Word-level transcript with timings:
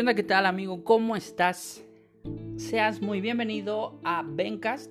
¿Qué? 0.00 0.14
¿Qué 0.14 0.22
tal 0.22 0.46
amigo? 0.46 0.82
¿Cómo 0.82 1.14
estás? 1.14 1.84
Seas 2.56 3.02
muy 3.02 3.20
bienvenido 3.20 4.00
a 4.02 4.24
Bencast. 4.26 4.90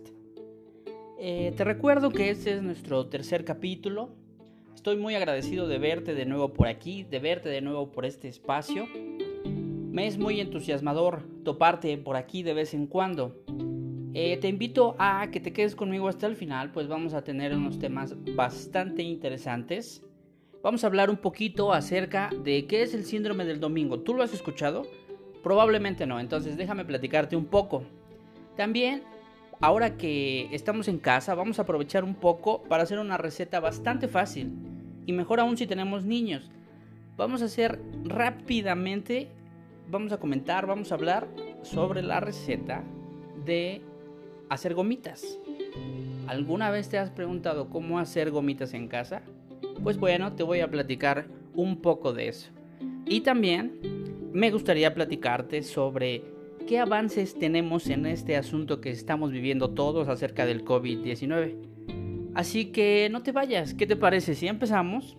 Eh, 1.18 1.52
te 1.58 1.63
recuerdo 1.63 2.12
que 2.12 2.29
este 2.29 2.54
es 2.54 2.62
nuestro 2.62 3.08
tercer 3.08 3.44
capítulo. 3.44 4.12
Estoy 4.76 4.97
muy 4.97 5.15
agradecido 5.15 5.68
de 5.68 5.79
verte 5.79 6.14
de 6.14 6.28
nuevo 6.28 6.54
por 6.54 6.68
aquí, 6.68 7.08
de 7.10 7.18
verte 7.18 7.50
de 7.50 7.60
nuevo 7.62 7.92
por 7.92 8.06
este 8.06 8.28
espacio. 8.28 8.86
Me 9.46 10.06
es 10.06 10.19
muy 10.19 10.40
entusiasmador 10.42 11.23
toparte 11.44 11.97
por 11.97 12.15
aquí 12.15 12.44
de 12.44 12.54
vez 12.54 12.76
en 12.76 12.86
cuando. 12.86 13.44
Eh, 14.14 14.37
te 14.37 14.47
invito 14.47 14.96
a 15.00 15.29
que 15.32 15.40
te 15.40 15.51
quedes 15.51 15.76
conmigo 15.76 16.08
hasta 16.08 16.28
el 16.28 16.36
final, 16.36 16.72
pues 16.72 16.88
vamos 16.88 17.16
a 17.16 17.23
tener 17.23 17.55
unos 17.55 17.80
temas 17.80 18.16
bastante 18.36 19.02
interesantes. 19.02 20.04
Vamos 20.62 20.84
a 20.84 20.88
hablar 20.88 21.09
un 21.09 21.16
poquito 21.16 21.72
acerca 21.72 22.30
de 22.44 22.67
qué 22.67 22.84
es 22.84 22.94
el 22.94 23.05
síndrome 23.05 23.45
del 23.45 23.62
domingo. 23.62 24.02
¿Tú 24.02 24.13
lo 24.13 24.23
has 24.23 24.34
escuchado? 24.34 24.86
Probablemente 25.41 26.05
no, 26.05 26.20
entonces 26.20 26.58
déjame 26.58 26.84
platicarte 26.84 27.38
un 27.38 27.45
poco. 27.45 27.84
También, 28.58 29.03
ahora 29.62 29.95
que 29.95 30.53
estamos 30.53 30.90
en 30.90 31.00
casa, 31.00 31.34
vamos 31.34 31.59
a 31.59 31.62
aprovechar 31.62 32.03
un 32.03 32.14
poco 32.14 32.62
para 32.64 32.84
hacer 32.84 33.00
una 33.00 33.16
receta 33.16 33.62
bastante 33.62 34.09
fácil. 34.09 34.52
Y 35.05 35.14
mejor 35.14 35.40
aún 35.40 35.55
si 35.55 35.66
tenemos 35.66 36.03
niños. 36.03 36.52
Vamos 37.16 37.41
a 37.41 37.45
hacer 37.45 37.80
rápidamente, 38.03 39.30
vamos 39.89 40.12
a 40.12 40.17
comentar, 40.17 40.67
vamos 40.67 40.91
a 40.91 40.95
hablar 40.95 41.30
sobre 41.62 42.02
la 42.02 42.20
receta 42.20 42.84
de 43.45 43.81
hacer 44.50 44.73
gomitas. 44.73 45.39
¿Alguna 46.28 46.70
vez 46.70 46.89
te 46.89 46.98
has 46.98 47.12
preguntado 47.12 47.70
cómo 47.70 47.98
hacer 47.98 48.30
gomitas 48.30 48.73
en 48.73 48.89
casa? 48.89 49.22
Pues 49.84 49.98
bueno, 49.98 50.34
te 50.34 50.44
voy 50.44 50.59
a 50.59 50.70
platicar 50.70 51.28
un 51.53 51.81
poco 51.81 52.14
de 52.14 52.30
eso. 52.30 52.52
Y 53.06 53.22
también 53.22 53.80
me 54.31 54.52
gustaría 54.52 54.94
platicarte 54.94 55.64
sobre 55.64 56.23
qué 56.67 56.80
avances 56.80 57.38
tenemos 57.38 57.88
en 57.88 58.06
este 58.06 58.36
asunto 58.36 58.81
que 58.81 58.92
estamos 58.92 59.31
viviendo 59.31 59.72
todos 59.72 60.08
acerca 60.08 60.45
del 60.45 60.64
COVID-19. 60.64 61.56
Así 62.36 62.66
que 62.67 63.09
no 63.11 63.23
te 63.23 63.31
vayas, 63.31 63.73
¿qué 63.73 63.88
te 63.88 63.95
parece 63.95 64.36
si 64.36 64.47
empezamos? 64.47 65.17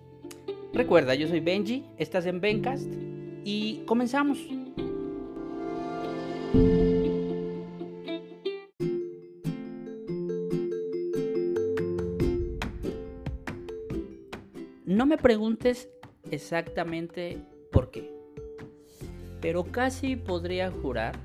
Recuerda, 0.73 1.13
yo 1.15 1.27
soy 1.27 1.41
Benji, 1.41 1.83
estás 1.97 2.25
en 2.25 2.39
Bencast 2.39 2.91
y 3.43 3.81
comenzamos. 3.85 4.39
Me 15.11 15.17
preguntes 15.17 15.89
exactamente 16.31 17.37
por 17.69 17.91
qué, 17.91 18.09
pero 19.41 19.65
casi 19.65 20.15
podría 20.15 20.71
jurar 20.71 21.17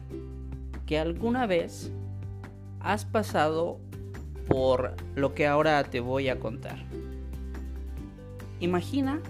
que 0.86 0.98
alguna 0.98 1.46
vez 1.46 1.92
has 2.80 3.04
pasado 3.04 3.78
por 4.48 4.96
lo 5.14 5.36
que 5.36 5.46
ahora 5.46 5.84
te 5.84 6.00
voy 6.00 6.28
a 6.28 6.40
contar. 6.40 6.84
Imagina 8.58 9.20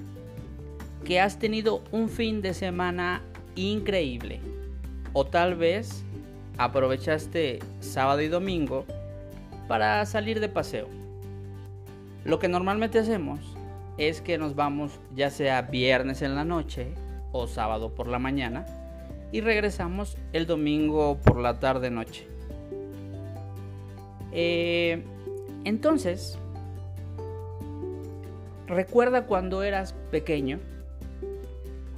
que 1.04 1.20
has 1.20 1.38
tenido 1.38 1.84
un 1.92 2.08
fin 2.08 2.40
de 2.40 2.54
semana 2.54 3.20
increíble 3.56 4.40
o 5.12 5.26
tal 5.26 5.54
vez 5.54 6.02
aprovechaste 6.56 7.58
sábado 7.80 8.22
y 8.22 8.28
domingo 8.28 8.86
para 9.68 10.06
salir 10.06 10.40
de 10.40 10.48
paseo. 10.48 10.88
Lo 12.24 12.38
que 12.38 12.48
normalmente 12.48 12.98
hacemos 12.98 13.55
es 13.98 14.20
que 14.20 14.38
nos 14.38 14.54
vamos 14.54 15.00
ya 15.14 15.30
sea 15.30 15.62
viernes 15.62 16.22
en 16.22 16.34
la 16.34 16.44
noche 16.44 16.94
o 17.32 17.46
sábado 17.46 17.94
por 17.94 18.08
la 18.08 18.18
mañana 18.18 18.66
y 19.32 19.40
regresamos 19.40 20.16
el 20.32 20.46
domingo 20.46 21.18
por 21.22 21.38
la 21.38 21.58
tarde 21.58 21.90
noche. 21.90 22.26
Eh, 24.32 25.02
entonces, 25.64 26.38
recuerda 28.66 29.26
cuando 29.26 29.62
eras 29.62 29.94
pequeño 30.10 30.60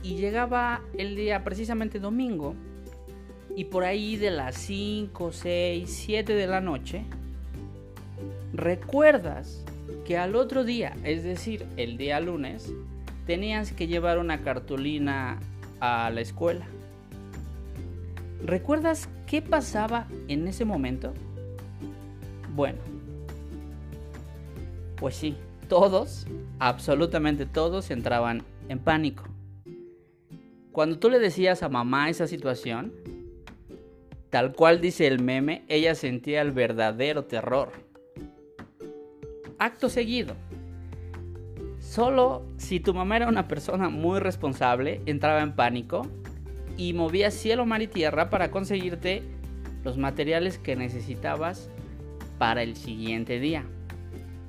y 0.03 0.17
llegaba 0.17 0.83
el 0.97 1.17
día 1.17 1.45
precisamente 1.45 1.99
domingo 1.99 2.55
y 3.57 3.65
por 3.65 3.85
ahí 3.85 4.17
de 4.17 4.31
las 4.31 4.55
5, 4.57 5.33
6, 5.33 5.91
7 5.91 6.35
de 6.35 6.47
la 6.47 6.61
noche, 6.61 7.05
recuerdas 8.53 9.65
que 10.09 10.17
al 10.17 10.37
otro 10.37 10.65
día, 10.65 10.97
es 11.05 11.23
decir, 11.23 11.67
el 11.77 11.99
día 11.99 12.19
lunes, 12.19 12.73
tenías 13.27 13.73
que 13.73 13.89
llevar 13.89 14.19
una 14.19 14.41
cartulina 14.41 15.39
a 15.81 16.09
la 16.09 16.23
escuela. 16.23 16.67
¿Recuerdas 18.43 19.11
qué 19.27 19.43
pasaba 19.43 20.09
en 20.29 20.49
ese 20.49 20.65
momento? 20.65 21.13
Bueno, 22.55 22.79
pues 24.97 25.15
sí, 25.15 25.37
todos, 25.69 26.27
absolutamente 26.59 27.45
todos 27.45 27.91
entraban 27.91 28.45
en 28.71 28.79
pánico. 28.79 29.25
Cuando 30.73 30.99
tú 30.99 31.11
le 31.11 31.19
decías 31.19 31.63
a 31.63 31.69
mamá 31.69 32.09
esa 32.09 32.27
situación, 32.27 32.95
tal 34.31 34.55
cual 34.55 34.81
dice 34.81 35.07
el 35.07 35.23
meme, 35.23 35.67
ella 35.69 35.95
sentía 35.95 36.41
el 36.41 36.53
verdadero 36.53 37.27
terror 37.27 37.88
acto 39.59 39.89
seguido. 39.89 40.35
Solo 41.81 42.45
si 42.57 42.81
tu 42.81 42.95
mamá 42.95 43.17
era 43.17 43.29
una 43.29 43.49
persona 43.49 43.89
muy 43.89 44.21
responsable, 44.21 45.01
entraba 45.07 45.43
en 45.43 45.53
pánico 45.53 46.07
y 46.77 46.93
movía 46.93 47.31
cielo, 47.31 47.67
mar 47.67 47.83
y 47.83 47.89
tierra 47.89 48.31
para 48.31 48.51
conseguirte 48.51 49.23
los 49.85 49.97
materiales 49.97 50.59
que 50.59 50.77
necesitabas 50.77 51.71
para 52.39 52.63
el 52.63 52.77
siguiente 52.77 53.41
día. 53.41 53.65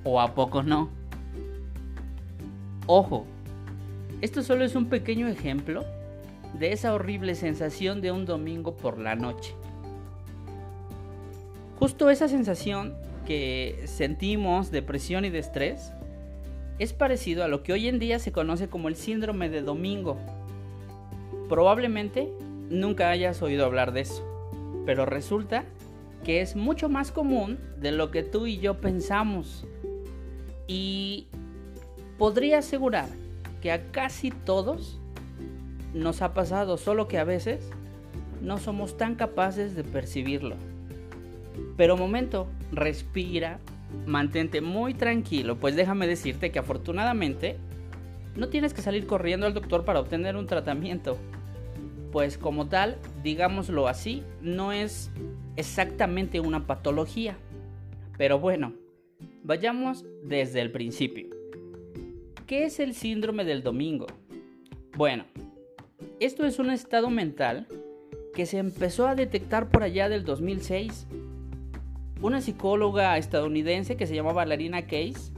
¿O 0.04 0.22
a 0.22 0.36
poco 0.36 0.64
no? 0.64 0.90
Ojo, 2.88 3.26
esto 4.22 4.44
solo 4.44 4.66
es 4.66 4.76
un 4.76 4.88
pequeño 4.88 5.28
ejemplo 5.28 5.86
de 6.58 6.72
esa 6.72 6.94
horrible 6.94 7.36
sensación 7.36 8.02
de 8.02 8.12
un 8.12 8.26
domingo 8.26 8.76
por 8.76 8.98
la 8.98 9.16
noche. 9.16 9.54
Justo 11.80 12.10
esa 12.10 12.28
sensación 12.28 12.96
que 13.30 13.84
sentimos 13.86 14.72
depresión 14.72 15.24
y 15.24 15.30
de 15.30 15.38
estrés 15.38 15.94
es 16.80 16.94
parecido 16.94 17.44
a 17.44 17.48
lo 17.48 17.62
que 17.62 17.74
hoy 17.74 17.88
en 17.88 18.00
día 18.00 18.18
se 18.18 18.32
conoce 18.32 18.70
como 18.70 18.88
el 18.88 18.96
síndrome 18.96 19.50
de 19.50 19.62
domingo. 19.62 20.18
Probablemente 21.48 22.34
nunca 22.72 23.12
hayas 23.12 23.44
oído 23.44 23.68
hablar 23.68 23.92
de 23.94 24.02
eso, 24.02 24.26
pero 24.84 25.06
resulta 25.06 25.66
que 26.24 26.42
es 26.42 26.56
mucho 26.56 26.90
más 26.90 27.12
común 27.12 27.60
de 27.80 27.92
lo 27.92 28.10
que 28.10 28.24
tú 28.24 28.48
y 28.48 28.58
yo 28.58 28.82
pensamos. 28.82 29.64
Y 30.66 31.28
podría 32.18 32.58
asegurar 32.58 33.10
que 33.62 33.72
a 33.72 33.92
casi 33.92 34.32
todos 34.32 35.00
nos 35.94 36.24
ha 36.24 36.34
pasado, 36.34 36.78
solo 36.78 37.08
que 37.08 37.20
a 37.20 37.26
veces 37.26 37.70
no 38.42 38.58
somos 38.58 38.98
tan 38.98 39.14
capaces 39.14 39.76
de 39.76 39.84
percibirlo. 39.84 40.56
Pero 41.78 41.96
momento, 41.96 42.48
respira, 42.72 43.60
mantente 44.06 44.62
muy 44.62 44.94
tranquilo, 44.94 45.58
pues 45.58 45.76
déjame 45.76 46.08
decirte 46.08 46.52
que 46.52 46.60
afortunadamente 46.60 47.58
no 48.36 48.50
tienes 48.50 48.74
que 48.74 48.82
salir 48.82 49.06
corriendo 49.06 49.46
al 49.46 49.54
doctor 49.54 49.86
para 49.86 50.00
obtener 50.00 50.36
un 50.36 50.48
tratamiento. 50.48 51.18
Pues 52.12 52.38
como 52.38 52.68
tal, 52.68 52.98
digámoslo 53.24 53.88
así, 53.88 54.24
no 54.42 54.72
es 54.72 55.12
exactamente 55.56 56.40
una 56.40 56.66
patología. 56.66 57.38
Pero 58.18 58.40
bueno, 58.40 58.74
vayamos 59.44 60.06
desde 60.24 60.62
el 60.62 60.72
principio. 60.72 61.28
¿Qué 62.48 62.66
es 62.66 62.80
el 62.80 62.96
síndrome 62.96 63.46
del 63.46 63.62
domingo? 63.62 64.08
Bueno, 64.98 65.26
esto 66.20 66.46
es 66.46 66.58
un 66.60 66.72
estado 66.72 67.10
mental 67.10 67.68
que 68.34 68.46
se 68.46 68.58
empezó 68.58 69.08
a 69.08 69.16
detectar 69.16 69.70
por 69.70 69.84
allá 69.84 70.10
del 70.10 70.26
2006 70.26 71.08
una 72.22 72.42
psicóloga 72.42 73.18
estadounidense 73.18 73.96
que 73.96 74.08
se 74.08 74.16
llamaba 74.16 74.46
Larina 74.46 74.84
Case 74.84 75.32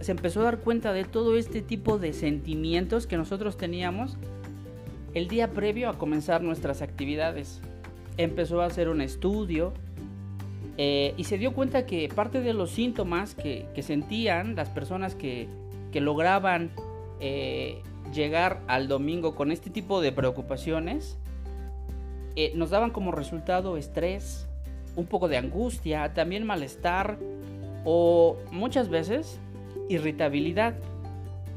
se 0.00 0.12
empezó 0.12 0.40
a 0.40 0.44
dar 0.44 0.58
cuenta 0.60 0.92
de 0.92 1.04
todo 1.04 1.36
este 1.36 1.60
tipo 1.60 1.98
de 1.98 2.12
sentimientos 2.12 3.06
que 3.06 3.16
nosotros 3.16 3.56
teníamos 3.56 4.16
el 5.14 5.28
día 5.28 5.50
previo 5.50 5.88
a 5.88 5.98
comenzar 5.98 6.42
nuestras 6.42 6.82
actividades. 6.82 7.60
Empezó 8.16 8.62
a 8.62 8.66
hacer 8.66 8.88
un 8.88 9.00
estudio 9.00 9.72
eh, 10.76 11.14
y 11.16 11.24
se 11.24 11.38
dio 11.38 11.52
cuenta 11.52 11.86
que 11.86 12.08
parte 12.14 12.40
de 12.40 12.52
los 12.52 12.70
síntomas 12.70 13.34
que, 13.34 13.66
sentían 13.82 14.54
las 14.54 14.68
personas 14.68 15.14
que, 15.14 15.48
lograban 15.94 16.70
eh, 17.18 17.82
llegar 18.14 18.60
al 18.68 18.86
domingo 18.86 19.34
con 19.34 19.50
este 19.50 19.68
tipo 19.68 20.00
de 20.00 20.12
preocupaciones 20.12 21.18
eh, 22.36 22.52
nos 22.54 22.70
daban 22.70 22.90
como 22.90 23.10
resultado 23.10 23.76
estrés, 23.76 24.46
un 24.98 25.06
poco 25.06 25.28
de 25.28 25.36
angustia, 25.36 26.12
también 26.12 26.44
malestar 26.44 27.18
o 27.84 28.36
muchas 28.50 28.88
veces 28.88 29.38
irritabilidad. 29.88 30.74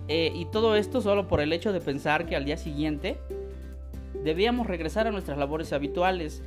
Eh, 0.08 0.32
y 0.36 0.46
todo 0.46 0.76
esto 0.76 1.02
solo 1.02 1.28
por 1.28 1.42
el 1.42 1.52
hecho 1.52 1.74
de 1.74 1.82
pensar 1.82 2.28
que 2.28 2.36
al 2.36 2.46
día 2.46 2.58
siguiente 2.58 3.18
debíamos 4.24 4.68
regresar 4.68 5.08
a 5.08 5.12
nuestras 5.12 5.38
labores 5.40 5.74
habituales, 5.74 6.44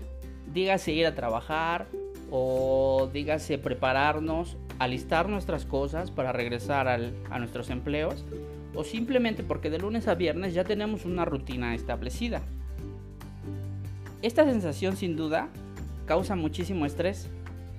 dígase 0.52 0.92
ir 0.92 1.06
a 1.06 1.14
trabajar 1.14 1.86
o 2.30 3.10
dígase 3.12 3.58
prepararnos, 3.58 4.56
alistar 4.78 5.28
nuestras 5.28 5.64
cosas 5.64 6.12
para 6.12 6.32
regresar 6.32 6.88
a 6.88 7.38
nuestros 7.38 7.70
empleos 7.70 8.24
o 8.74 8.84
simplemente 8.84 9.42
porque 9.42 9.70
de 9.70 9.78
lunes 9.78 10.06
a 10.06 10.14
viernes 10.14 10.54
ya 10.54 10.64
tenemos 10.64 11.04
una 11.04 11.24
rutina 11.24 11.74
establecida. 11.74 12.42
Esta 14.22 14.44
sensación 14.44 14.96
sin 14.96 15.16
duda 15.16 15.48
causa 16.04 16.36
muchísimo 16.36 16.86
estrés 16.86 17.28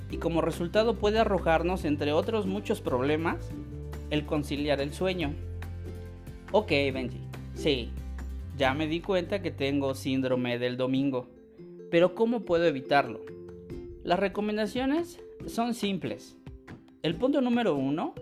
y 0.09 0.17
como 0.17 0.41
resultado 0.41 0.95
puede 0.95 1.19
arrojarnos, 1.19 1.85
entre 1.85 2.11
otros 2.13 2.45
muchos 2.45 2.81
problemas, 2.81 3.51
el 4.09 4.25
conciliar 4.25 4.81
el 4.81 4.93
sueño. 4.93 5.33
Ok, 6.51 6.69
Benji, 6.69 7.19
sí, 7.53 7.89
ya 8.57 8.73
me 8.73 8.87
di 8.87 9.01
cuenta 9.01 9.41
que 9.41 9.51
tengo 9.51 9.95
síndrome 9.95 10.59
del 10.59 10.77
domingo, 10.77 11.27
pero 11.91 12.15
¿cómo 12.15 12.41
puedo 12.41 12.65
evitarlo? 12.65 13.21
Las 14.03 14.19
recomendaciones 14.19 15.19
son 15.47 15.73
simples. 15.73 16.37
El 17.01 17.15
punto 17.15 17.41
número 17.41 17.75
uno 17.75 18.13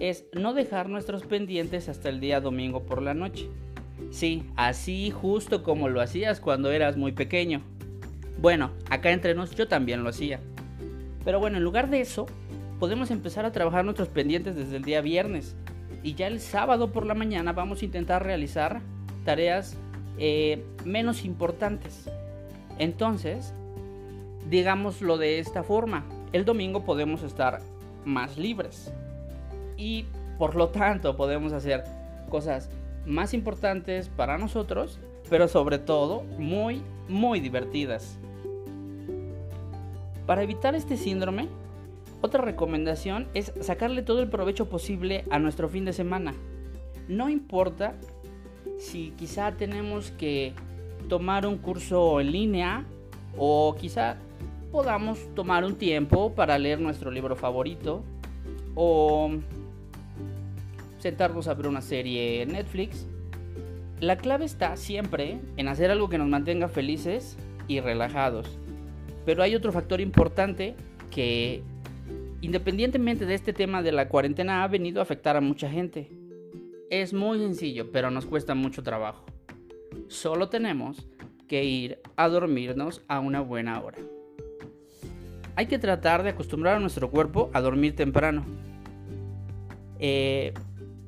es 0.00 0.26
no 0.32 0.54
dejar 0.54 0.88
nuestros 0.88 1.24
pendientes 1.24 1.88
hasta 1.88 2.08
el 2.08 2.20
día 2.20 2.40
domingo 2.40 2.84
por 2.84 3.02
la 3.02 3.14
noche. 3.14 3.48
Sí, 4.10 4.44
así 4.56 5.10
justo 5.10 5.62
como 5.62 5.88
lo 5.88 6.00
hacías 6.00 6.40
cuando 6.40 6.70
eras 6.70 6.96
muy 6.96 7.12
pequeño. 7.12 7.62
Bueno, 8.40 8.70
acá 8.88 9.10
entre 9.10 9.34
nos 9.34 9.50
yo 9.54 9.66
también 9.66 10.04
lo 10.04 10.10
hacía. 10.10 10.40
Pero 11.24 11.40
bueno, 11.40 11.56
en 11.56 11.64
lugar 11.64 11.90
de 11.90 12.00
eso, 12.00 12.26
podemos 12.78 13.10
empezar 13.10 13.44
a 13.44 13.52
trabajar 13.52 13.84
nuestros 13.84 14.08
pendientes 14.08 14.54
desde 14.54 14.76
el 14.76 14.84
día 14.84 15.00
viernes. 15.00 15.56
Y 16.04 16.14
ya 16.14 16.28
el 16.28 16.40
sábado 16.40 16.92
por 16.92 17.04
la 17.04 17.14
mañana 17.14 17.52
vamos 17.52 17.82
a 17.82 17.84
intentar 17.84 18.24
realizar 18.24 18.80
tareas 19.24 19.76
eh, 20.18 20.64
menos 20.84 21.24
importantes. 21.24 22.08
Entonces, 22.78 23.52
digámoslo 24.48 25.18
de 25.18 25.40
esta 25.40 25.64
forma, 25.64 26.04
el 26.32 26.44
domingo 26.44 26.84
podemos 26.84 27.24
estar 27.24 27.60
más 28.04 28.38
libres. 28.38 28.92
Y 29.76 30.06
por 30.38 30.54
lo 30.54 30.68
tanto 30.68 31.16
podemos 31.16 31.52
hacer 31.52 31.82
cosas 32.30 32.70
más 33.04 33.34
importantes 33.34 34.08
para 34.08 34.38
nosotros, 34.38 35.00
pero 35.28 35.48
sobre 35.48 35.78
todo 35.78 36.22
muy, 36.38 36.82
muy 37.08 37.40
divertidas. 37.40 38.16
Para 40.28 40.42
evitar 40.42 40.74
este 40.74 40.98
síndrome, 40.98 41.48
otra 42.20 42.42
recomendación 42.42 43.28
es 43.32 43.50
sacarle 43.62 44.02
todo 44.02 44.20
el 44.20 44.28
provecho 44.28 44.68
posible 44.68 45.24
a 45.30 45.38
nuestro 45.38 45.70
fin 45.70 45.86
de 45.86 45.94
semana. 45.94 46.34
No 47.08 47.30
importa 47.30 47.94
si 48.76 49.12
quizá 49.12 49.52
tenemos 49.52 50.10
que 50.10 50.52
tomar 51.08 51.46
un 51.46 51.56
curso 51.56 52.20
en 52.20 52.30
línea 52.30 52.84
o 53.38 53.74
quizá 53.80 54.18
podamos 54.70 55.18
tomar 55.34 55.64
un 55.64 55.76
tiempo 55.76 56.34
para 56.34 56.58
leer 56.58 56.78
nuestro 56.78 57.10
libro 57.10 57.34
favorito 57.34 58.02
o 58.74 59.30
sentarnos 60.98 61.48
a 61.48 61.54
ver 61.54 61.68
una 61.68 61.80
serie 61.80 62.42
en 62.42 62.52
Netflix. 62.52 63.06
La 63.98 64.18
clave 64.18 64.44
está 64.44 64.76
siempre 64.76 65.40
en 65.56 65.68
hacer 65.68 65.90
algo 65.90 66.10
que 66.10 66.18
nos 66.18 66.28
mantenga 66.28 66.68
felices 66.68 67.38
y 67.66 67.80
relajados. 67.80 68.58
Pero 69.28 69.42
hay 69.42 69.54
otro 69.54 69.72
factor 69.72 70.00
importante 70.00 70.74
que 71.10 71.62
independientemente 72.40 73.26
de 73.26 73.34
este 73.34 73.52
tema 73.52 73.82
de 73.82 73.92
la 73.92 74.08
cuarentena 74.08 74.64
ha 74.64 74.68
venido 74.68 75.00
a 75.00 75.02
afectar 75.02 75.36
a 75.36 75.42
mucha 75.42 75.68
gente. 75.68 76.10
Es 76.88 77.12
muy 77.12 77.38
sencillo, 77.38 77.92
pero 77.92 78.10
nos 78.10 78.24
cuesta 78.24 78.54
mucho 78.54 78.82
trabajo. 78.82 79.26
Solo 80.06 80.48
tenemos 80.48 81.06
que 81.46 81.62
ir 81.62 81.98
a 82.16 82.30
dormirnos 82.30 83.02
a 83.06 83.20
una 83.20 83.42
buena 83.42 83.78
hora. 83.82 83.98
Hay 85.56 85.66
que 85.66 85.78
tratar 85.78 86.22
de 86.22 86.30
acostumbrar 86.30 86.76
a 86.76 86.80
nuestro 86.80 87.10
cuerpo 87.10 87.50
a 87.52 87.60
dormir 87.60 87.94
temprano. 87.94 88.46
Eh, 89.98 90.54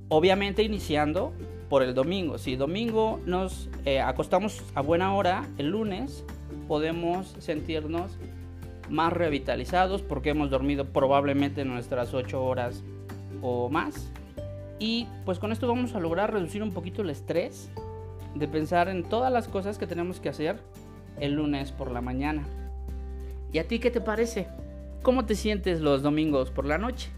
obviamente 0.09 0.63
iniciando 0.63 1.33
por 1.71 1.83
el 1.83 1.95
domingo. 1.95 2.37
Si 2.37 2.55
domingo 2.55 3.19
nos 3.25 3.71
eh, 3.87 3.99
acostamos 3.99 4.63
a 4.75 4.83
buena 4.83 5.15
hora, 5.15 5.49
el 5.57 5.69
lunes 5.69 6.23
podemos 6.71 7.35
sentirnos 7.41 8.13
más 8.89 9.13
revitalizados 9.13 10.03
porque 10.03 10.31
hemos 10.31 10.51
dormido 10.51 10.85
probablemente 10.85 11.65
nuestras 11.65 12.15
8 12.15 12.45
horas 12.45 12.85
o 13.43 13.69
más. 13.69 14.09
Y 14.79 15.09
pues 15.25 15.41
con 15.41 15.51
esto 15.51 15.67
vamos 15.67 15.97
a 15.97 15.99
lograr 15.99 16.33
reducir 16.33 16.63
un 16.63 16.71
poquito 16.71 17.03
el 17.03 17.11
estrés 17.11 17.73
de 18.37 18.47
pensar 18.47 18.89
en 18.89 19.03
todas 19.03 19.33
las 19.33 19.49
cosas 19.49 19.79
que 19.79 19.89
tenemos 19.89 20.21
que 20.21 20.29
hacer 20.29 20.61
el 21.19 21.33
lunes 21.33 21.73
por 21.73 21.91
la 21.91 22.03
mañana. 22.03 22.45
¿Y 23.53 23.59
a 23.59 23.67
ti 23.67 23.81
qué 23.81 23.91
te 23.91 24.01
parece? 24.01 24.47
¿Cómo 25.03 25.27
te 25.27 25.35
sientes 25.35 25.81
los 25.81 26.03
domingos 26.03 26.53
por 26.53 26.67
la 26.67 26.79
noche? 26.79 27.11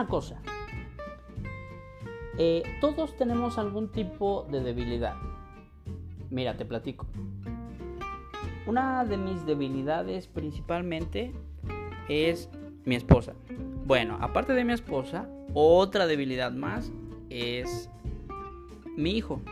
Una 0.00 0.08
cosa. 0.08 0.40
Eh, 2.38 2.62
todos 2.80 3.14
tenemos 3.18 3.58
algún 3.58 3.92
tipo 3.92 4.46
de 4.50 4.62
debilidad. 4.62 5.14
Mira, 6.30 6.56
te 6.56 6.64
platico. 6.64 7.06
Una 8.66 9.04
de 9.04 9.18
mis 9.18 9.44
debilidades 9.44 10.26
principalmente 10.26 11.34
es 12.08 12.48
mi 12.86 12.94
esposa. 12.94 13.34
Bueno, 13.84 14.16
aparte 14.22 14.54
de 14.54 14.64
mi 14.64 14.72
esposa, 14.72 15.28
otra 15.52 16.06
debilidad 16.06 16.52
más 16.52 16.90
es 17.28 17.90
mi 18.96 19.10
hijo. 19.10 19.42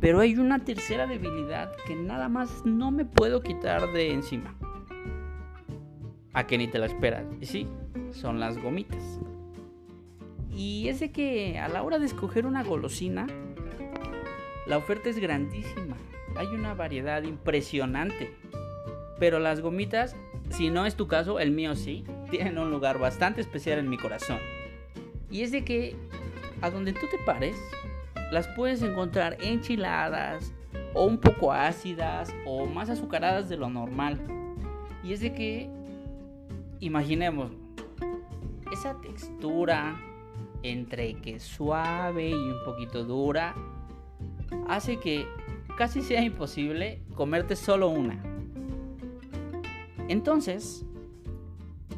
Pero 0.00 0.18
hay 0.18 0.34
una 0.34 0.64
tercera 0.64 1.06
debilidad 1.06 1.70
que 1.86 1.94
nada 1.94 2.28
más 2.28 2.64
no 2.64 2.90
me 2.90 3.04
puedo 3.04 3.42
quitar 3.42 3.92
de 3.92 4.12
encima. 4.12 4.56
A 6.32 6.48
que 6.48 6.58
ni 6.58 6.66
te 6.66 6.80
la 6.80 6.86
esperas. 6.86 7.26
Y 7.40 7.46
sí, 7.46 7.68
son 8.12 8.40
las 8.40 8.58
gomitas. 8.58 9.20
Y 10.52 10.88
es 10.88 11.00
de 11.00 11.12
que 11.12 11.58
a 11.58 11.68
la 11.68 11.82
hora 11.82 11.98
de 11.98 12.06
escoger 12.06 12.46
una 12.46 12.62
golosina, 12.62 13.26
la 14.66 14.76
oferta 14.76 15.08
es 15.08 15.18
grandísima. 15.18 15.96
Hay 16.36 16.48
una 16.48 16.74
variedad 16.74 17.22
impresionante. 17.22 18.34
Pero 19.18 19.38
las 19.38 19.60
gomitas, 19.60 20.16
si 20.48 20.70
no 20.70 20.86
es 20.86 20.96
tu 20.96 21.06
caso, 21.06 21.40
el 21.40 21.50
mío 21.50 21.76
sí, 21.76 22.04
tienen 22.30 22.58
un 22.58 22.70
lugar 22.70 22.98
bastante 22.98 23.40
especial 23.40 23.78
en 23.78 23.88
mi 23.88 23.98
corazón. 23.98 24.38
Y 25.30 25.42
es 25.42 25.52
de 25.52 25.64
que 25.64 25.96
a 26.60 26.70
donde 26.70 26.92
tú 26.92 27.06
te 27.10 27.18
pares, 27.24 27.56
las 28.30 28.48
puedes 28.48 28.82
encontrar 28.82 29.36
enchiladas, 29.40 30.52
o 30.94 31.04
un 31.04 31.18
poco 31.18 31.52
ácidas, 31.52 32.34
o 32.46 32.66
más 32.66 32.90
azucaradas 32.90 33.48
de 33.48 33.56
lo 33.56 33.70
normal. 33.70 34.20
Y 35.02 35.12
es 35.12 35.20
de 35.20 35.32
que, 35.32 35.68
imaginemos, 36.80 37.52
esa 38.80 38.98
textura 38.98 40.00
entre 40.62 41.12
que 41.12 41.38
suave 41.38 42.30
y 42.30 42.32
un 42.32 42.64
poquito 42.64 43.04
dura 43.04 43.54
hace 44.68 44.98
que 44.98 45.26
casi 45.76 46.00
sea 46.00 46.22
imposible 46.22 47.02
comerte 47.14 47.56
solo 47.56 47.90
una. 47.90 48.22
Entonces, 50.08 50.86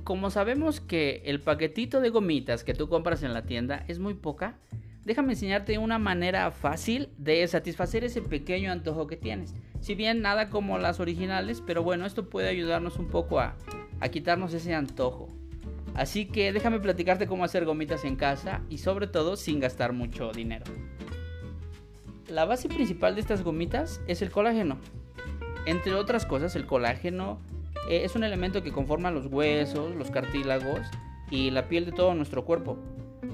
como 0.02 0.30
sabemos 0.30 0.80
que 0.80 1.22
el 1.24 1.40
paquetito 1.40 2.00
de 2.00 2.10
gomitas 2.10 2.64
que 2.64 2.74
tú 2.74 2.88
compras 2.88 3.22
en 3.22 3.32
la 3.32 3.44
tienda 3.44 3.84
es 3.86 4.00
muy 4.00 4.14
poca, 4.14 4.58
déjame 5.04 5.34
enseñarte 5.34 5.78
una 5.78 6.00
manera 6.00 6.50
fácil 6.50 7.10
de 7.16 7.46
satisfacer 7.46 8.02
ese 8.02 8.22
pequeño 8.22 8.72
antojo 8.72 9.06
que 9.06 9.16
tienes. 9.16 9.54
Si 9.78 9.94
bien 9.94 10.20
nada 10.20 10.50
como 10.50 10.78
las 10.78 10.98
originales, 10.98 11.62
pero 11.64 11.84
bueno, 11.84 12.06
esto 12.06 12.28
puede 12.28 12.48
ayudarnos 12.48 12.96
un 12.96 13.06
poco 13.06 13.38
a, 13.38 13.54
a 14.00 14.08
quitarnos 14.08 14.52
ese 14.52 14.74
antojo. 14.74 15.28
Así 15.94 16.26
que 16.26 16.52
déjame 16.52 16.80
platicarte 16.80 17.26
cómo 17.26 17.44
hacer 17.44 17.64
gomitas 17.64 18.04
en 18.04 18.16
casa 18.16 18.62
y 18.70 18.78
sobre 18.78 19.06
todo 19.06 19.36
sin 19.36 19.60
gastar 19.60 19.92
mucho 19.92 20.32
dinero. 20.32 20.64
La 22.28 22.44
base 22.44 22.68
principal 22.68 23.14
de 23.14 23.20
estas 23.20 23.42
gomitas 23.42 24.00
es 24.06 24.22
el 24.22 24.30
colágeno. 24.30 24.78
Entre 25.66 25.94
otras 25.94 26.24
cosas, 26.24 26.56
el 26.56 26.66
colágeno 26.66 27.40
eh, 27.88 28.02
es 28.04 28.16
un 28.16 28.24
elemento 28.24 28.62
que 28.62 28.72
conforma 28.72 29.10
los 29.10 29.26
huesos, 29.26 29.94
los 29.94 30.10
cartílagos 30.10 30.80
y 31.30 31.50
la 31.50 31.68
piel 31.68 31.84
de 31.84 31.92
todo 31.92 32.14
nuestro 32.14 32.44
cuerpo. 32.44 32.78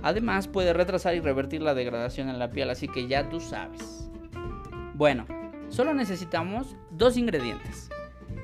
Además 0.02 0.48
puede 0.48 0.72
retrasar 0.72 1.14
y 1.14 1.20
revertir 1.20 1.62
la 1.62 1.74
degradación 1.74 2.28
en 2.28 2.38
la 2.38 2.50
piel, 2.50 2.70
así 2.70 2.88
que 2.88 3.06
ya 3.06 3.28
tú 3.28 3.40
sabes. 3.40 4.10
Bueno, 4.94 5.26
solo 5.68 5.94
necesitamos 5.94 6.76
dos 6.90 7.16
ingredientes. 7.16 7.88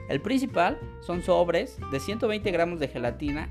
El 0.09 0.21
principal 0.21 0.78
son 1.00 1.23
sobres 1.23 1.78
de 1.90 2.00
120 2.00 2.50
gramos 2.50 2.78
de 2.78 2.88
gelatina 2.88 3.49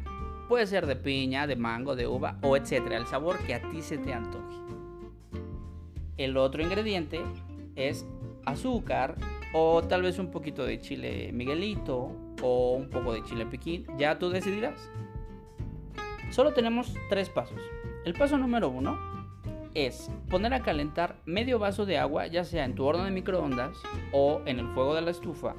Puede 0.53 0.67
ser 0.67 0.86
de 0.86 0.95
piña, 0.95 1.48
de 1.48 1.55
mango, 1.55 1.95
de 1.95 2.05
uva 2.05 2.38
o 2.43 2.55
etcétera, 2.55 2.98
el 2.98 3.07
sabor 3.07 3.39
que 3.39 3.55
a 3.55 3.69
ti 3.72 3.81
se 3.81 3.98
te 3.98 4.13
antoje. 4.13 4.55
El 6.15 6.38
otro 6.38 6.62
ingrediente 6.62 7.24
es 7.75 8.05
azúcar 8.45 9.15
o 9.51 9.81
tal 9.81 10.03
vez 10.03 10.19
un 10.19 10.29
poquito 10.29 10.63
de 10.63 10.79
chile 10.79 11.31
Miguelito 11.33 12.12
o 12.43 12.74
un 12.74 12.88
poco 12.91 13.13
de 13.13 13.24
chile 13.24 13.48
Pekín, 13.48 13.88
ya 13.98 14.19
tú 14.19 14.29
decidirás. 14.29 14.91
Solo 16.29 16.53
tenemos 16.53 16.93
tres 17.10 17.29
pasos. 17.29 17.60
El 18.05 18.13
paso 18.13 18.38
número 18.38 18.69
uno 18.69 18.95
es 19.74 20.12
poner 20.29 20.53
a 20.53 20.62
calentar 20.62 21.15
medio 21.25 21.57
vaso 21.57 21.88
de 21.88 21.98
agua, 21.98 22.27
ya 22.27 22.43
sea 22.43 22.63
en 22.63 22.75
tu 22.75 22.86
horno 22.86 23.05
de 23.05 23.10
microondas 23.10 23.75
o 24.12 24.43
en 24.45 24.60
el 24.60 24.67
fuego 24.67 24.93
de 24.93 25.01
la 25.01 25.10
estufa. 25.10 25.55